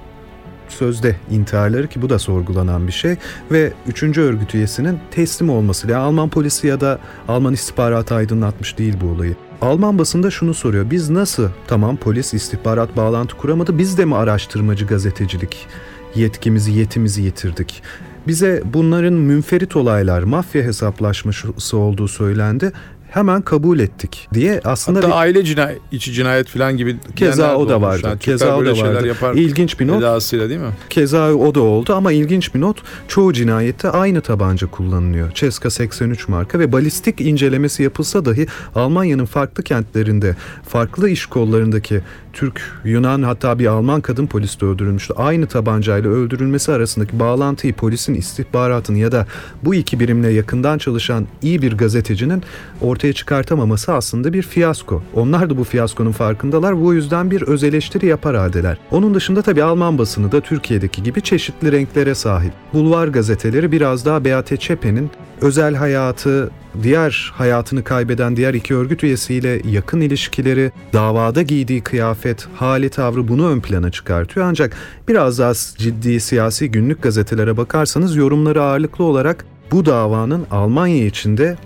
sözde 0.74 1.16
intiharları 1.32 1.88
ki 1.88 2.02
bu 2.02 2.10
da 2.10 2.20
sorgulanan 2.20 2.88
bir 2.88 2.92
şey 2.92 3.16
ve 3.52 3.74
üçüncü 3.88 4.22
örgüt 4.22 4.56
üyesinin 4.56 5.00
teslim 5.12 5.50
olması. 5.50 5.92
Yani 5.92 6.04
Alman 6.04 6.30
polisi 6.30 6.68
ya 6.68 6.82
da 6.82 7.00
Alman 7.28 7.54
istihbaratı 7.54 8.16
aydınlatmış 8.16 8.78
değil 8.78 8.94
bu 9.02 9.08
olayı. 9.08 9.36
Alman 9.62 10.00
basında 10.00 10.32
şunu 10.32 10.54
soruyor. 10.54 10.92
Biz 10.92 11.10
nasıl 11.10 11.50
tamam 11.68 11.98
polis 11.98 12.34
istihbarat 12.34 12.98
bağlantı 12.98 13.38
kuramadı 13.38 13.78
biz 13.78 13.98
de 13.98 14.06
mi 14.06 14.16
araştırmacı 14.16 14.86
gazetecilik 14.86 15.68
yetkimizi 16.16 16.72
yetimizi 16.72 17.22
yitirdik? 17.22 17.84
Bize 18.28 18.64
bunların 18.66 19.14
münferit 19.14 19.76
olaylar, 19.76 20.24
mafya 20.24 20.64
hesaplaşması 20.64 21.78
olduğu 21.78 22.08
söylendi 22.08 22.72
hemen 23.14 23.42
kabul 23.42 23.80
ettik 23.80 24.28
diye 24.34 24.62
aslında 24.64 25.00
Hatta 25.00 25.08
bir, 25.08 25.14
aile 25.14 25.44
cinayet, 25.44 25.82
içi 25.92 26.14
cinayet 26.14 26.48
falan 26.48 26.78
gibi 26.78 26.98
keza 27.16 27.56
o 27.56 27.70
da 27.70 27.82
vardı. 27.82 28.08
Yani 28.08 28.20
keza 28.20 28.58
o 28.58 28.66
da 28.66 28.78
vardı. 28.78 29.08
Yapar, 29.08 29.36
İlginç 29.36 29.80
bir 29.80 29.88
not. 29.88 30.00
Edasıyla 30.00 30.50
değil 30.50 30.60
mi? 30.60 30.72
Keza 30.90 31.34
o 31.34 31.56
da 31.56 31.62
oldu 31.62 31.94
ama 31.94 32.12
ilginç 32.12 32.56
bir 32.56 32.62
not. 32.62 32.78
Çoğu 33.08 33.34
cinayette 33.34 33.90
aynı 33.90 34.22
tabanca 34.22 34.68
kullanılıyor. 34.68 35.32
Ceska 35.34 35.70
83 35.70 36.28
marka 36.28 36.60
ve 36.60 36.72
balistik 36.72 37.22
incelemesi 37.22 37.84
yapılsa 37.84 38.26
dahi 38.26 38.48
Almanya'nın 38.76 39.26
farklı 39.26 39.64
kentlerinde, 39.64 40.36
farklı 40.68 41.10
iş 41.10 41.26
kollarındaki 41.26 42.02
Türk, 42.34 42.62
Yunan 42.84 43.24
hatta 43.24 43.60
bir 43.60 43.66
Alman 43.66 44.02
kadın 44.02 44.28
polis 44.28 44.62
de 44.62 44.66
öldürülmüştü. 44.66 45.14
Aynı 45.18 45.48
tabancayla 45.48 46.10
öldürülmesi 46.10 46.72
arasındaki 46.72 47.20
bağlantıyı 47.20 47.74
polisin 47.74 48.14
istihbaratını 48.14 48.98
ya 48.98 49.12
da 49.12 49.28
bu 49.64 49.76
iki 49.76 50.00
birimle 50.00 50.30
yakından 50.30 50.78
çalışan 50.78 51.28
iyi 51.42 51.62
bir 51.62 51.78
gazetecinin 51.78 52.44
ortaya 52.82 53.14
çıkartamaması 53.14 53.94
aslında 53.94 54.34
bir 54.34 54.42
fiyasko. 54.42 55.04
Onlar 55.14 55.50
da 55.50 55.58
bu 55.58 55.64
fiyaskonun 55.64 56.12
farkındalar. 56.12 56.82
Bu 56.82 56.94
yüzden 56.94 57.32
bir 57.32 57.42
öz 57.42 57.64
eleştiri 57.64 58.06
yapar 58.06 58.36
haldeler. 58.36 58.78
Onun 58.92 59.16
dışında 59.16 59.42
tabii 59.42 59.64
Alman 59.64 59.98
basını 59.98 60.32
da 60.32 60.42
Türkiye'deki 60.42 61.04
gibi 61.04 61.22
çeşitli 61.22 61.72
renklere 61.72 62.16
sahip. 62.16 62.54
Bulvar 62.74 63.08
gazeteleri 63.08 63.72
biraz 63.72 64.06
daha 64.06 64.26
Beate 64.26 64.58
Çepe'nin 64.58 65.12
özel 65.44 65.76
hayatı, 65.76 66.52
diğer 66.84 67.32
hayatını 67.36 67.84
kaybeden 67.84 68.36
diğer 68.36 68.54
iki 68.54 68.76
örgüt 68.76 69.04
üyesiyle 69.04 69.62
yakın 69.70 70.02
ilişkileri, 70.02 70.72
davada 70.94 71.42
giydiği 71.42 71.82
kıyafet, 71.82 72.48
hali 72.56 72.90
tavrı 72.90 73.28
bunu 73.28 73.50
ön 73.50 73.62
plana 73.62 73.92
çıkartıyor. 73.92 74.46
Ancak 74.46 74.76
biraz 75.08 75.40
daha 75.40 75.54
ciddi 75.78 76.20
siyasi 76.20 76.72
günlük 76.72 77.02
gazetelere 77.02 77.58
bakarsanız 77.58 78.16
yorumları 78.16 78.64
ağırlıklı 78.64 79.04
olarak 79.04 79.46
bu 79.72 79.86
davanın 79.86 80.46
Almanya 80.52 81.06
içinde 81.06 81.58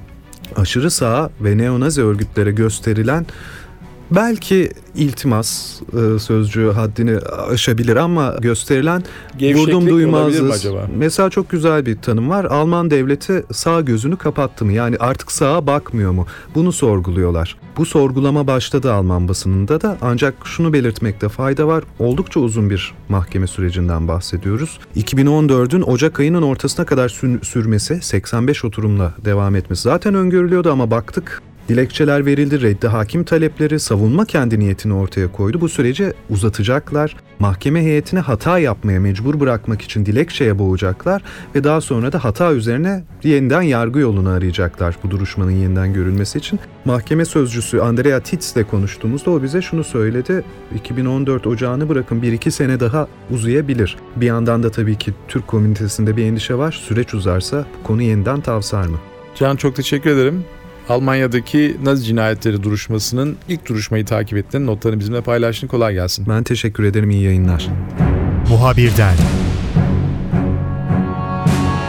aşırı 0.56 0.92
sağ 0.92 1.30
ve 1.42 1.58
neonazi 1.58 2.04
örgütlere 2.04 2.52
gösterilen 2.52 3.26
belki 4.12 4.72
iltimas 4.96 5.82
e, 5.82 6.20
sözcüğü 6.20 6.72
haddini 6.72 7.18
aşabilir 7.50 7.96
ama 7.96 8.36
gösterilen 8.42 9.04
vurdum 9.42 9.88
duymazız. 9.90 10.68
Mesela 10.96 11.30
çok 11.30 11.50
güzel 11.50 11.86
bir 11.86 11.98
tanım 12.02 12.30
var. 12.30 12.46
Alman 12.46 12.92
devleti 12.92 13.44
sağ 13.52 13.82
gözünü 13.82 14.18
kapattı 14.18 14.66
mı? 14.66 14.74
Yani 14.74 14.96
artık 15.00 15.32
sağa 15.32 15.68
bakmıyor 15.68 16.12
mu? 16.12 16.26
Bunu 16.56 16.72
sorguluyorlar. 16.72 17.58
Bu 17.78 17.86
sorgulama 17.86 18.48
başladı 18.48 18.94
Alman 18.94 19.28
basınında 19.28 19.82
da 19.82 19.98
ancak 20.02 20.34
şunu 20.44 20.74
belirtmekte 20.74 21.30
fayda 21.30 21.68
var. 21.68 21.84
Oldukça 22.00 22.40
uzun 22.40 22.70
bir 22.70 22.94
mahkeme 23.10 23.48
sürecinden 23.48 24.08
bahsediyoruz. 24.08 24.80
2014'ün 24.96 25.82
Ocak 25.82 26.20
ayının 26.20 26.42
ortasına 26.42 26.86
kadar 26.86 27.10
sürmesi, 27.42 28.02
85 28.02 28.66
oturumla 28.66 29.14
devam 29.26 29.56
etmesi 29.56 29.82
zaten 29.82 30.16
öngörülüyordu 30.16 30.72
ama 30.72 30.92
baktık 30.92 31.42
Dilekçeler 31.68 32.26
verildi, 32.26 32.62
reddi 32.62 32.88
hakim 32.88 33.24
talepleri, 33.24 33.80
savunma 33.80 34.26
kendi 34.26 34.60
niyetini 34.60 34.94
ortaya 34.94 35.32
koydu. 35.32 35.62
Bu 35.62 35.70
süreci 35.70 36.14
uzatacaklar, 36.30 37.16
mahkeme 37.40 37.82
heyetini 37.82 38.20
hata 38.20 38.60
yapmaya 38.60 39.00
mecbur 39.00 39.40
bırakmak 39.40 39.82
için 39.82 40.06
dilekçeye 40.06 40.60
boğacaklar 40.60 41.24
ve 41.56 41.64
daha 41.64 41.82
sonra 41.82 42.14
da 42.14 42.24
hata 42.24 42.54
üzerine 42.54 43.04
yeniden 43.24 43.62
yargı 43.62 44.00
yolunu 44.00 44.30
arayacaklar 44.30 44.96
bu 45.04 45.12
duruşmanın 45.12 45.52
yeniden 45.52 45.94
görülmesi 45.94 46.38
için. 46.38 46.60
Mahkeme 46.86 47.26
sözcüsü 47.26 47.80
Andrea 47.80 48.20
Titz 48.20 48.54
ile 48.56 48.64
konuştuğumuzda 48.64 49.32
o 49.32 49.44
bize 49.44 49.62
şunu 49.62 49.84
söyledi. 49.84 50.44
2014 50.76 51.48
ocağını 51.48 51.90
bırakın 51.90 52.22
1-2 52.22 52.52
sene 52.52 52.80
daha 52.80 53.08
uzayabilir. 53.32 53.98
Bir 54.16 54.26
yandan 54.26 54.64
da 54.64 54.72
tabii 54.72 54.98
ki 54.98 55.14
Türk 55.28 55.48
komünitesinde 55.48 56.18
bir 56.18 56.26
endişe 56.26 56.56
var. 56.56 56.72
Süreç 56.72 57.14
uzarsa 57.14 57.66
bu 57.80 57.88
konu 57.88 58.02
yeniden 58.02 58.42
tavsar 58.42 58.88
mı? 58.88 58.98
Can 59.36 59.56
çok 59.56 59.76
teşekkür 59.76 60.10
ederim. 60.10 60.46
Almanya'daki 60.90 61.78
Nazi 61.84 62.04
cinayetleri 62.04 62.64
duruşmasının 62.64 63.38
ilk 63.50 63.66
duruşmayı 63.70 64.06
takip 64.06 64.38
ettin. 64.38 64.68
Notlarını 64.68 65.00
bizimle 65.00 65.22
paylaştın. 65.22 65.68
Kolay 65.68 65.94
gelsin. 65.94 66.26
Ben 66.30 66.44
teşekkür 66.44 66.84
ederim. 66.84 67.10
İyi 67.10 67.24
yayınlar. 67.24 67.68
Muhabirden 68.50 69.16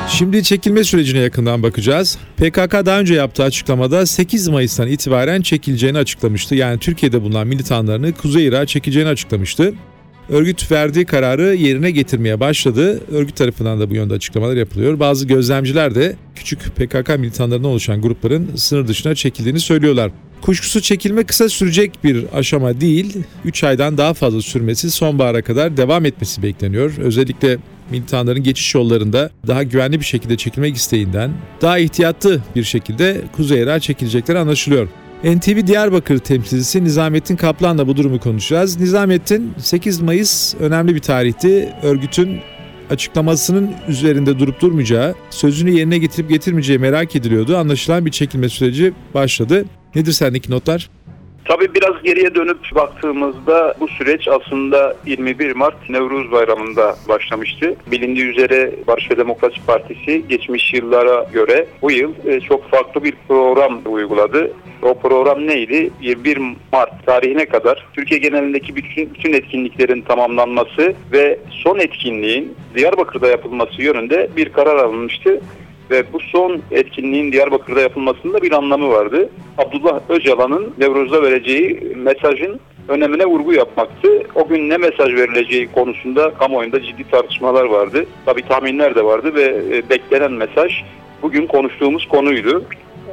Şimdi 0.08 0.42
çekilme 0.42 0.84
sürecine 0.84 1.18
yakından 1.18 1.62
bakacağız. 1.62 2.18
PKK 2.36 2.72
daha 2.86 3.00
önce 3.00 3.14
yaptığı 3.14 3.42
açıklamada 3.42 4.06
8 4.06 4.48
Mayıs'tan 4.48 4.88
itibaren 4.88 5.42
çekileceğini 5.42 5.98
açıklamıştı. 5.98 6.54
Yani 6.54 6.78
Türkiye'de 6.78 7.22
bulunan 7.22 7.46
militanlarını 7.46 8.12
Kuzey 8.12 8.46
Irak'a 8.46 8.66
çekeceğini 8.66 9.08
açıklamıştı. 9.08 9.74
Örgüt 10.30 10.73
verdiği 10.73 11.04
kararı 11.04 11.54
yerine 11.54 11.90
getirmeye 11.90 12.40
başladı. 12.40 13.00
Örgüt 13.12 13.37
tarafından 13.37 13.80
da 13.80 13.90
bu 13.90 13.94
yönde 13.94 14.14
açıklamalar 14.14 14.56
yapılıyor. 14.56 15.00
Bazı 15.00 15.26
gözlemciler 15.26 15.94
de 15.94 16.16
küçük 16.35 16.61
PKK 16.61 17.18
militanlarından 17.18 17.70
oluşan 17.70 18.02
grupların 18.02 18.50
sınır 18.56 18.88
dışına 18.88 19.14
çekildiğini 19.14 19.61
söylüyorlar. 19.61 20.11
Kuşkusu 20.40 20.80
çekilme 20.80 21.25
kısa 21.25 21.49
sürecek 21.49 21.92
bir 22.04 22.25
aşama 22.35 22.80
değil, 22.80 23.16
3 23.44 23.64
aydan 23.64 23.99
daha 23.99 24.14
fazla 24.14 24.42
sürmesi 24.42 24.90
sonbahara 24.90 25.42
kadar 25.42 25.76
devam 25.76 26.04
etmesi 26.04 26.42
bekleniyor. 26.42 26.92
Özellikle 26.99 27.58
militanların 27.90 28.42
geçiş 28.42 28.75
yollarında 28.75 29.30
daha 29.47 29.62
güvenli 29.62 30.00
bir 30.00 30.04
şekilde 30.04 30.37
çekilmek 30.37 30.76
isteğinden 30.76 31.30
daha 31.62 31.78
ihtiyatlı 31.78 32.40
bir 32.56 32.64
şekilde 32.64 33.20
Kuzey 33.37 33.62
Irak'a 33.62 33.80
çekilecekleri 33.80 34.38
anlaşılıyor. 34.38 34.88
NTV 35.25 35.66
Diyarbakır 35.66 36.18
temsilcisi 36.18 36.84
Nizamettin 36.84 37.37
Kaplan'la 37.37 37.87
bu 37.87 37.96
durumu 37.96 38.20
konuşacağız. 38.20 38.80
Nizamettin 38.80 39.52
8 39.58 40.00
Mayıs 40.00 40.54
önemli 40.54 40.94
bir 40.94 41.00
tarihti. 41.00 41.72
Örgütün 41.82 42.40
açıklamasının 42.90 43.70
üzerinde 43.88 44.38
durup 44.38 44.60
durmayacağı, 44.60 45.14
sözünü 45.30 45.70
yerine 45.70 45.98
getirip 45.98 46.30
getirmeyeceği 46.30 46.78
merak 46.78 47.16
ediliyordu. 47.16 47.56
Anlaşılan 47.56 48.06
bir 48.06 48.10
çekilme 48.10 48.48
süreci 48.48 48.92
başladı. 49.14 49.64
Nedir 49.94 50.12
sendeki 50.12 50.50
notlar? 50.50 50.90
Tabii 51.45 51.75
biraz 51.75 52.02
geriye 52.02 52.35
dönüp 52.35 52.75
baktığımızda 52.75 53.75
bu 53.80 53.88
süreç 53.88 54.28
aslında 54.28 54.97
21 55.07 55.57
Mart 55.57 55.90
Nevruz 55.90 56.33
Bayramı'nda 56.33 56.97
başlamıştı. 57.09 57.76
Bilindiği 57.87 58.25
üzere 58.25 58.73
Barış 58.87 59.11
ve 59.11 59.16
Demokrasi 59.16 59.66
Partisi 59.66 60.28
geçmiş 60.28 60.75
yıllara 60.75 61.26
göre 61.33 61.66
bu 61.83 61.90
yıl 61.90 62.12
e, 62.26 62.40
çok 62.40 62.71
farklı 62.71 63.04
bir 63.04 63.14
program 63.28 63.80
uyguladı. 63.87 64.52
O 64.83 64.95
program 64.95 65.47
neydi? 65.47 65.90
21 66.00 66.38
Mart 66.73 67.07
tarihine 67.07 67.47
kadar 67.47 67.87
Türkiye 67.92 68.21
genelindeki 68.21 68.76
bütün, 68.76 69.14
bütün 69.14 69.33
etkinliklerin 69.33 70.02
tamamlanması 70.02 70.95
ve 71.12 71.38
son 71.50 71.78
etkinliğin 71.78 72.54
Diyarbakır'da 72.75 73.28
yapılması 73.28 73.83
yönünde 73.83 74.28
bir 74.37 74.49
karar 74.49 74.76
alınmıştı 74.76 75.40
ve 75.90 76.12
bu 76.12 76.21
son 76.21 76.62
etkinliğin 76.71 77.33
Diyarbakır'da 77.33 77.80
yapılmasında 77.80 78.42
bir 78.42 78.52
anlamı 78.52 78.88
vardı. 78.88 79.28
Abdullah 79.59 80.00
Öcalan'ın 80.09 80.75
Nevruz'da 80.78 81.23
vereceği 81.23 81.92
mesajın 81.97 82.61
önemine 82.88 83.26
vurgu 83.26 83.52
yapmaktı. 83.52 84.09
O 84.35 84.49
gün 84.49 84.68
ne 84.68 84.76
mesaj 84.76 85.14
verileceği 85.14 85.73
konusunda 85.73 86.35
kamuoyunda 86.35 86.83
ciddi 86.83 87.11
tartışmalar 87.11 87.64
vardı. 87.64 88.07
Tabi 88.25 88.42
tahminler 88.42 88.95
de 88.95 89.04
vardı 89.04 89.35
ve 89.35 89.62
e, 89.73 89.90
beklenen 89.90 90.33
mesaj 90.33 90.73
bugün 91.23 91.47
konuştuğumuz 91.47 92.09
konuydu. 92.09 92.64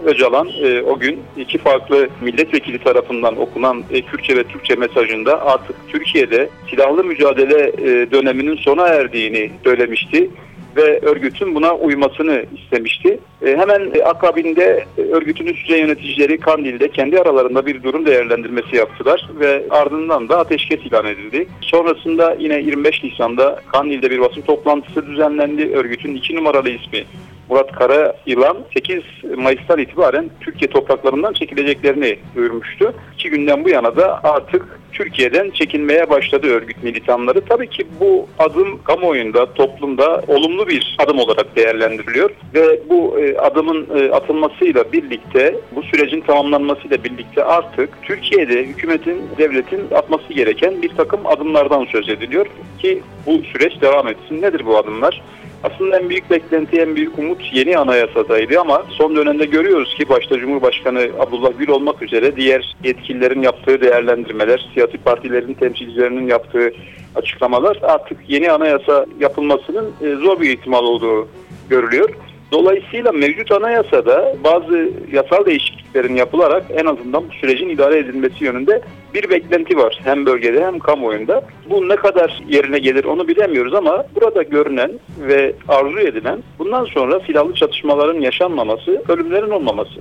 Öcalan 0.05 0.49
e, 0.63 0.81
o 0.81 0.99
gün 0.99 1.19
iki 1.37 1.57
farklı 1.57 2.09
milletvekili 2.21 2.79
tarafından 2.79 3.37
okunan 3.37 3.83
e, 3.91 4.01
Kürtçe 4.01 4.37
ve 4.37 4.43
Türkçe 4.43 4.75
mesajında 4.75 5.45
artık 5.45 5.75
Türkiye'de 5.87 6.49
silahlı 6.69 7.03
mücadele 7.03 7.67
e, 7.67 8.11
döneminin 8.11 8.55
sona 8.55 8.87
erdiğini 8.87 9.51
söylemişti 9.63 10.29
ve 10.75 10.99
örgütün 10.99 11.55
buna 11.55 11.75
uymasını 11.75 12.45
istemişti. 12.57 13.19
E, 13.45 13.57
hemen 13.57 13.91
e, 13.93 14.03
akabinde 14.03 14.85
e, 14.97 15.01
örgütün 15.01 15.45
üst 15.45 15.67
düzey 15.67 15.79
yöneticileri 15.79 16.37
Kandil'de 16.37 16.87
kendi 16.87 17.19
aralarında 17.19 17.65
bir 17.65 17.83
durum 17.83 18.05
değerlendirmesi 18.05 18.75
yaptılar 18.75 19.29
ve 19.39 19.63
ardından 19.69 20.29
da 20.29 20.39
ateşkes 20.39 20.79
ilan 20.79 21.05
edildi. 21.05 21.47
Sonrasında 21.61 22.35
yine 22.39 22.59
25 22.59 23.03
Nisan'da 23.03 23.61
Kandil'de 23.67 24.11
bir 24.11 24.19
basın 24.19 24.41
toplantısı 24.41 25.07
düzenlendi. 25.07 25.71
Örgütün 25.75 26.15
iki 26.15 26.35
numaralı 26.35 26.69
ismi 26.69 27.05
Murat 27.49 27.71
Kara 27.71 28.15
İlan 28.25 28.57
8 28.73 29.03
Mayıs'tan 29.37 29.79
itibaren 29.79 30.29
Türkiye 30.41 30.71
topraklarından 30.71 31.33
çekileceklerini 31.33 32.19
duyurmuştu. 32.35 32.93
İki 33.13 33.29
günden 33.29 33.65
bu 33.65 33.69
yana 33.69 33.95
da 33.95 34.23
artık 34.23 34.79
Türkiye'den 34.91 35.49
çekilmeye 35.49 36.09
başladı 36.09 36.47
örgüt 36.47 36.83
militanları. 36.83 37.41
Tabii 37.41 37.69
ki 37.69 37.87
bu 37.99 38.27
adım 38.39 38.83
kamuoyunda, 38.83 39.53
toplumda 39.53 40.21
olumlu 40.27 40.67
bir 40.67 40.95
adım 40.99 41.19
olarak 41.19 41.55
değerlendiriliyor 41.55 42.29
ve 42.53 42.79
bu 42.89 43.19
e, 43.19 43.37
adımın 43.37 43.87
e, 43.95 44.11
atılmasıyla 44.11 44.91
birlikte, 44.91 45.55
bu 45.75 45.83
sürecin 45.83 46.21
tamamlanmasıyla 46.21 47.03
birlikte 47.03 47.43
artık 47.43 47.89
Türkiye'de 48.01 48.63
hükümetin, 48.63 49.21
devletin 49.37 49.81
atması 49.95 50.33
gereken 50.33 50.81
bir 50.81 50.89
takım 50.89 51.19
adımlardan 51.25 51.85
söz 51.85 52.09
ediliyor 52.09 52.45
ki 52.79 53.01
bu 53.25 53.31
süreç 53.53 53.81
devam 53.81 54.07
etsin. 54.07 54.41
Nedir 54.41 54.65
bu 54.65 54.77
adımlar? 54.77 55.21
Aslında 55.65 55.99
en 55.99 56.09
büyük 56.09 56.29
beklenti, 56.29 56.81
en 56.81 56.95
büyük 56.95 57.19
umut 57.19 57.53
yeni 57.53 57.77
anayasadaydı 57.77 58.59
ama 58.59 58.83
son 58.89 59.15
dönemde 59.15 59.45
görüyoruz 59.45 59.95
ki 59.95 60.09
başta 60.09 60.39
Cumhurbaşkanı 60.39 61.09
Abdullah 61.19 61.51
Gül 61.59 61.69
olmak 61.69 62.01
üzere 62.01 62.35
diğer 62.35 62.75
yetkililerin 62.83 63.41
yaptığı 63.41 63.81
değerlendirmeler, 63.81 64.69
siyasi 64.73 64.97
partilerin 64.97 65.53
temsilcilerinin 65.53 66.27
yaptığı 66.27 66.71
açıklamalar 67.15 67.79
artık 67.81 68.17
yeni 68.27 68.51
anayasa 68.51 69.05
yapılmasının 69.19 69.91
e, 70.01 70.15
zor 70.15 70.41
bir 70.41 70.49
ihtimal 70.49 70.83
olduğu 70.83 71.27
görülüyor. 71.69 72.09
Dolayısıyla 72.55 73.11
mevcut 73.11 73.51
anayasada 73.51 74.35
bazı 74.43 74.89
yasal 75.11 75.45
değişikliklerin 75.45 76.15
yapılarak 76.15 76.63
en 76.75 76.85
azından 76.85 77.23
bu 77.29 77.33
sürecin 77.33 77.69
idare 77.69 77.97
edilmesi 77.97 78.43
yönünde 78.43 78.81
bir 79.13 79.29
beklenti 79.29 79.77
var. 79.77 79.99
Hem 80.03 80.25
bölgede 80.25 80.65
hem 80.65 80.79
kamuoyunda. 80.79 81.41
Bu 81.69 81.89
ne 81.89 81.95
kadar 81.95 82.43
yerine 82.47 82.79
gelir 82.79 83.03
onu 83.03 83.27
bilemiyoruz 83.27 83.73
ama 83.73 84.05
burada 84.15 84.43
görünen 84.43 84.91
ve 85.19 85.53
arzu 85.67 85.99
edilen 85.99 86.43
bundan 86.59 86.85
sonra 86.85 87.19
silahlı 87.19 87.53
çatışmaların 87.53 88.21
yaşanmaması, 88.21 89.03
ölümlerin 89.09 89.49
olmaması. 89.49 89.99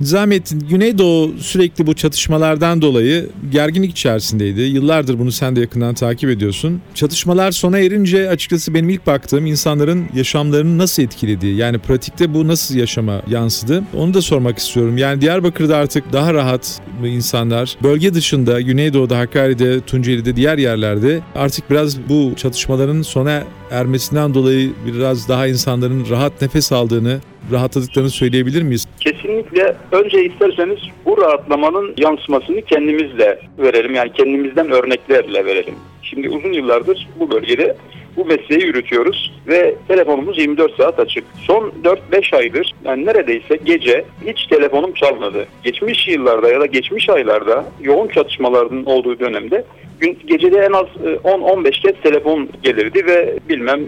Nizamettin, 0.00 0.60
Güneydoğu 0.60 1.32
sürekli 1.38 1.86
bu 1.86 1.94
çatışmalardan 1.94 2.82
dolayı 2.82 3.28
gerginlik 3.50 3.90
içerisindeydi. 3.90 4.60
Yıllardır 4.60 5.18
bunu 5.18 5.32
sen 5.32 5.56
de 5.56 5.60
yakından 5.60 5.94
takip 5.94 6.30
ediyorsun. 6.30 6.80
Çatışmalar 6.94 7.52
sona 7.52 7.78
erince 7.78 8.28
açıkçası 8.28 8.74
benim 8.74 8.88
ilk 8.88 9.06
baktığım 9.06 9.46
insanların 9.46 10.04
yaşamlarını 10.14 10.78
nasıl 10.78 11.02
etkilediği, 11.02 11.56
yani 11.56 11.78
pratikte 11.78 12.34
bu 12.34 12.48
nasıl 12.48 12.74
yaşama 12.74 13.22
yansıdı? 13.30 13.82
Onu 13.94 14.14
da 14.14 14.22
sormak 14.22 14.58
istiyorum. 14.58 14.98
Yani 14.98 15.20
Diyarbakır'da 15.20 15.76
artık 15.76 16.12
daha 16.12 16.34
rahat 16.34 16.80
insanlar, 17.04 17.76
bölge 17.82 18.14
dışında 18.14 18.60
Güneydoğu'da, 18.60 19.18
Hakkari'de, 19.18 19.80
Tunceli'de, 19.80 20.36
diğer 20.36 20.58
yerlerde 20.58 21.20
artık 21.34 21.70
biraz 21.70 22.08
bu 22.08 22.32
çatışmaların 22.36 23.02
sona 23.02 23.42
ermesinden 23.70 24.34
dolayı 24.34 24.72
biraz 24.86 25.28
daha 25.28 25.46
insanların 25.46 26.06
rahat 26.10 26.42
nefes 26.42 26.72
aldığını, 26.72 27.20
rahatladıklarını 27.52 28.10
söyleyebilir 28.10 28.62
miyiz? 28.62 28.88
Kesinlikle 29.00 29.76
önce 29.92 30.24
isterseniz 30.24 30.78
bu 31.04 31.18
rahatlamanın 31.18 31.94
yansımasını 31.96 32.62
kendimizle 32.62 33.40
verelim. 33.58 33.94
Yani 33.94 34.12
kendimizden 34.12 34.70
örneklerle 34.70 35.44
verelim. 35.44 35.74
Şimdi 36.02 36.28
uzun 36.28 36.52
yıllardır 36.52 37.08
bu 37.20 37.30
bölgede 37.30 37.76
bu 38.16 38.24
mesleği 38.24 38.62
yürütüyoruz 38.62 39.32
ve 39.48 39.74
telefonumuz 39.88 40.38
24 40.38 40.76
saat 40.76 40.98
açık. 40.98 41.24
Son 41.46 41.72
4-5 42.12 42.36
aydır 42.36 42.74
yani 42.84 43.06
neredeyse 43.06 43.58
gece 43.64 44.04
hiç 44.26 44.46
telefonum 44.46 44.92
çalmadı. 44.92 45.46
Geçmiş 45.64 46.08
yıllarda 46.08 46.48
ya 46.48 46.60
da 46.60 46.66
geçmiş 46.66 47.08
aylarda 47.08 47.64
yoğun 47.80 48.08
çatışmaların 48.08 48.84
olduğu 48.84 49.18
dönemde 49.18 49.64
gün, 50.00 50.18
gecede 50.26 50.58
en 50.58 50.72
az 50.72 50.86
10-15 51.24 51.70
kez 51.70 52.02
telefon 52.02 52.48
gelirdi 52.62 53.06
ve 53.06 53.38
bilmem 53.48 53.80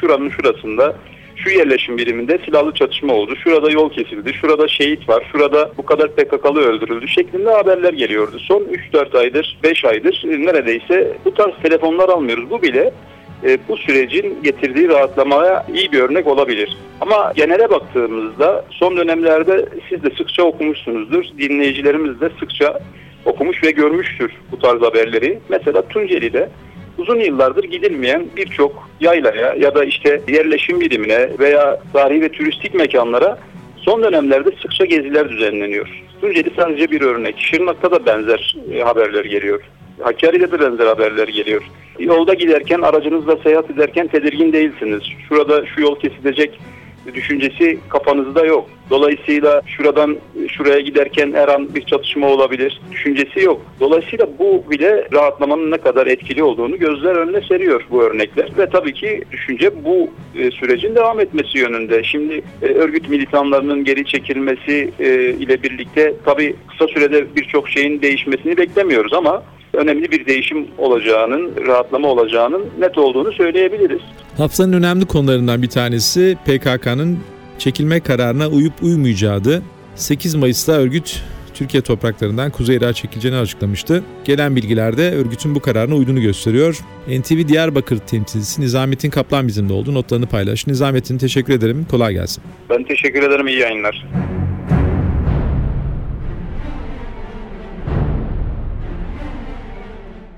şuranın 0.00 0.30
şurasında 0.30 0.96
şu 1.44 1.50
yerleşim 1.50 1.98
biriminde 1.98 2.38
silahlı 2.44 2.74
çatışma 2.74 3.14
oldu, 3.14 3.36
şurada 3.36 3.70
yol 3.70 3.90
kesildi, 3.90 4.34
şurada 4.34 4.68
şehit 4.68 5.08
var, 5.08 5.24
şurada 5.32 5.70
bu 5.78 5.82
kadar 5.86 6.10
PKK'lı 6.10 6.60
öldürüldü 6.60 7.08
şeklinde 7.08 7.50
haberler 7.50 7.92
geliyordu. 7.92 8.38
Son 8.38 8.62
3-4 8.92 9.18
aydır, 9.18 9.58
5 9.62 9.84
aydır 9.84 10.22
neredeyse 10.24 11.12
bu 11.24 11.34
tarz 11.34 11.52
telefonlar 11.62 12.08
almıyoruz. 12.08 12.50
Bu 12.50 12.62
bile 12.62 12.92
e, 13.44 13.58
bu 13.68 13.76
sürecin 13.76 14.42
getirdiği 14.42 14.88
rahatlamaya 14.88 15.66
iyi 15.74 15.92
bir 15.92 16.00
örnek 16.00 16.26
olabilir. 16.26 16.76
Ama 17.00 17.32
genele 17.36 17.70
baktığımızda 17.70 18.64
son 18.70 18.96
dönemlerde 18.96 19.68
siz 19.88 20.02
de 20.02 20.10
sıkça 20.10 20.42
okumuşsunuzdur, 20.42 21.24
dinleyicilerimiz 21.38 22.20
de 22.20 22.30
sıkça 22.40 22.80
okumuş 23.24 23.64
ve 23.64 23.70
görmüştür 23.70 24.32
bu 24.52 24.58
tarz 24.58 24.82
haberleri. 24.82 25.38
Mesela 25.48 25.82
Tunceli'de 25.82 26.48
uzun 27.00 27.20
yıllardır 27.20 27.64
gidilmeyen 27.64 28.26
birçok 28.36 28.90
yaylaya 29.00 29.54
ya 29.54 29.74
da 29.74 29.84
işte 29.84 30.20
yerleşim 30.28 30.80
birimine 30.80 31.28
veya 31.38 31.80
tarihi 31.92 32.22
ve 32.22 32.28
turistik 32.28 32.74
mekanlara 32.74 33.38
son 33.76 34.02
dönemlerde 34.02 34.50
sıkça 34.62 34.84
geziler 34.84 35.28
düzenleniyor. 35.28 36.02
Tunceli 36.20 36.50
sadece 36.56 36.90
bir 36.90 37.00
örnek. 37.00 37.34
Şırnak'ta 37.38 37.90
da 37.90 38.06
benzer 38.06 38.56
e, 38.74 38.80
haberler 38.80 39.24
geliyor. 39.24 39.60
Hakkari'de 40.00 40.52
de 40.52 40.60
benzer 40.60 40.86
haberler 40.86 41.28
geliyor. 41.28 41.62
Yolda 41.98 42.34
giderken, 42.34 42.80
aracınızla 42.80 43.36
seyahat 43.36 43.70
ederken 43.70 44.06
tedirgin 44.06 44.52
değilsiniz. 44.52 45.02
Şurada 45.28 45.66
şu 45.66 45.80
yol 45.80 46.00
kesilecek 46.00 46.60
düşüncesi 47.14 47.78
kafanızda 47.88 48.46
yok. 48.46 48.68
Dolayısıyla 48.90 49.62
şuradan 49.66 50.16
şuraya 50.48 50.80
giderken 50.80 51.32
her 51.32 51.48
an 51.48 51.74
bir 51.74 51.82
çatışma 51.82 52.26
olabilir. 52.26 52.80
Düşüncesi 52.92 53.40
yok. 53.40 53.62
Dolayısıyla 53.80 54.28
bu 54.38 54.70
bile 54.70 55.08
rahatlamanın 55.12 55.70
ne 55.70 55.76
kadar 55.76 56.06
etkili 56.06 56.42
olduğunu 56.42 56.78
gözler 56.78 57.16
önüne 57.16 57.40
seriyor 57.40 57.86
bu 57.90 58.02
örnekler. 58.02 58.48
Ve 58.58 58.70
tabii 58.70 58.94
ki 58.94 59.24
düşünce 59.32 59.84
bu 59.84 60.10
e, 60.38 60.50
sürecin 60.50 60.94
devam 60.94 61.20
etmesi 61.20 61.58
yönünde. 61.58 62.04
Şimdi 62.04 62.42
e, 62.62 62.66
örgüt 62.66 63.08
militanlarının 63.08 63.84
geri 63.84 64.04
çekilmesi 64.04 64.90
e, 65.00 65.30
ile 65.30 65.62
birlikte 65.62 66.14
tabii 66.24 66.56
kısa 66.68 66.86
sürede 66.86 67.36
birçok 67.36 67.68
şeyin 67.68 68.02
değişmesini 68.02 68.56
beklemiyoruz 68.56 69.12
ama 69.12 69.42
önemli 69.72 70.10
bir 70.10 70.26
değişim 70.26 70.66
olacağının, 70.78 71.52
rahatlama 71.66 72.08
olacağının 72.08 72.64
net 72.78 72.98
olduğunu 72.98 73.32
söyleyebiliriz. 73.32 74.00
Haftanın 74.36 74.72
önemli 74.72 75.06
konularından 75.06 75.62
bir 75.62 75.68
tanesi 75.68 76.36
PKK'nın 76.46 77.18
çekilme 77.58 78.00
kararına 78.00 78.48
uyup 78.48 78.72
uymayacağıydı. 78.82 79.62
8 79.94 80.34
Mayıs'ta 80.34 80.72
örgüt 80.72 81.22
Türkiye 81.54 81.82
topraklarından 81.82 82.50
Kuzey 82.50 82.76
Irak'a 82.76 82.92
çekileceğini 82.92 83.38
açıklamıştı. 83.38 84.04
Gelen 84.24 84.56
bilgilerde 84.56 85.10
örgütün 85.10 85.54
bu 85.54 85.60
kararına 85.60 85.94
uyduğunu 85.94 86.20
gösteriyor. 86.20 86.78
NTV 87.08 87.48
Diyarbakır 87.48 87.98
temsilcisi 87.98 88.62
Nizamettin 88.62 89.10
Kaplan 89.10 89.48
bizimle 89.48 89.72
oldu. 89.72 89.94
Notlarını 89.94 90.26
paylaştı. 90.26 90.70
Nizamettin 90.70 91.18
teşekkür 91.18 91.52
ederim. 91.52 91.86
Kolay 91.90 92.12
gelsin. 92.12 92.42
Ben 92.70 92.84
teşekkür 92.84 93.22
ederim. 93.22 93.46
İyi 93.46 93.58
yayınlar. 93.58 94.06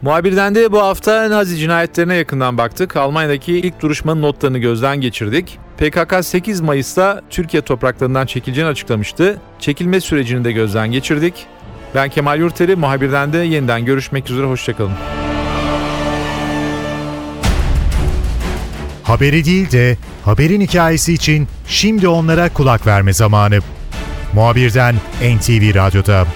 Muhabirden 0.03 0.55
de 0.55 0.73
bu 0.73 0.83
hafta 0.83 1.31
Nazi 1.31 1.57
cinayetlerine 1.57 2.15
yakından 2.15 2.59
baktık. 2.59 2.97
Almanya'daki 2.97 3.53
ilk 3.53 3.81
duruşmanın 3.81 4.23
notlarını 4.23 4.59
gözden 4.59 5.01
geçirdik. 5.01 5.59
PKK 5.79 6.25
8 6.25 6.61
Mayıs'ta 6.61 7.23
Türkiye 7.31 7.63
topraklarından 7.63 8.27
çekileceğini 8.27 8.71
açıklamıştı. 8.71 9.41
Çekilme 9.59 10.01
sürecini 10.01 10.45
de 10.45 10.53
gözden 10.53 10.93
geçirdik. 10.93 11.47
Ben 11.95 12.09
Kemal 12.09 12.39
Yurteri, 12.39 12.77
muhabirden 12.77 13.33
de 13.33 13.39
yeniden 13.39 13.85
görüşmek 13.85 14.31
üzere, 14.31 14.47
hoşçakalın. 14.47 14.93
Haberi 19.03 19.45
değil 19.45 19.71
de 19.71 19.97
haberin 20.25 20.61
hikayesi 20.61 21.13
için 21.13 21.49
şimdi 21.67 22.09
onlara 22.09 22.49
kulak 22.49 22.87
verme 22.87 23.13
zamanı. 23.13 23.59
Muhabirden 24.33 24.95
NTV 25.23 25.75
Radyo'da. 25.75 26.27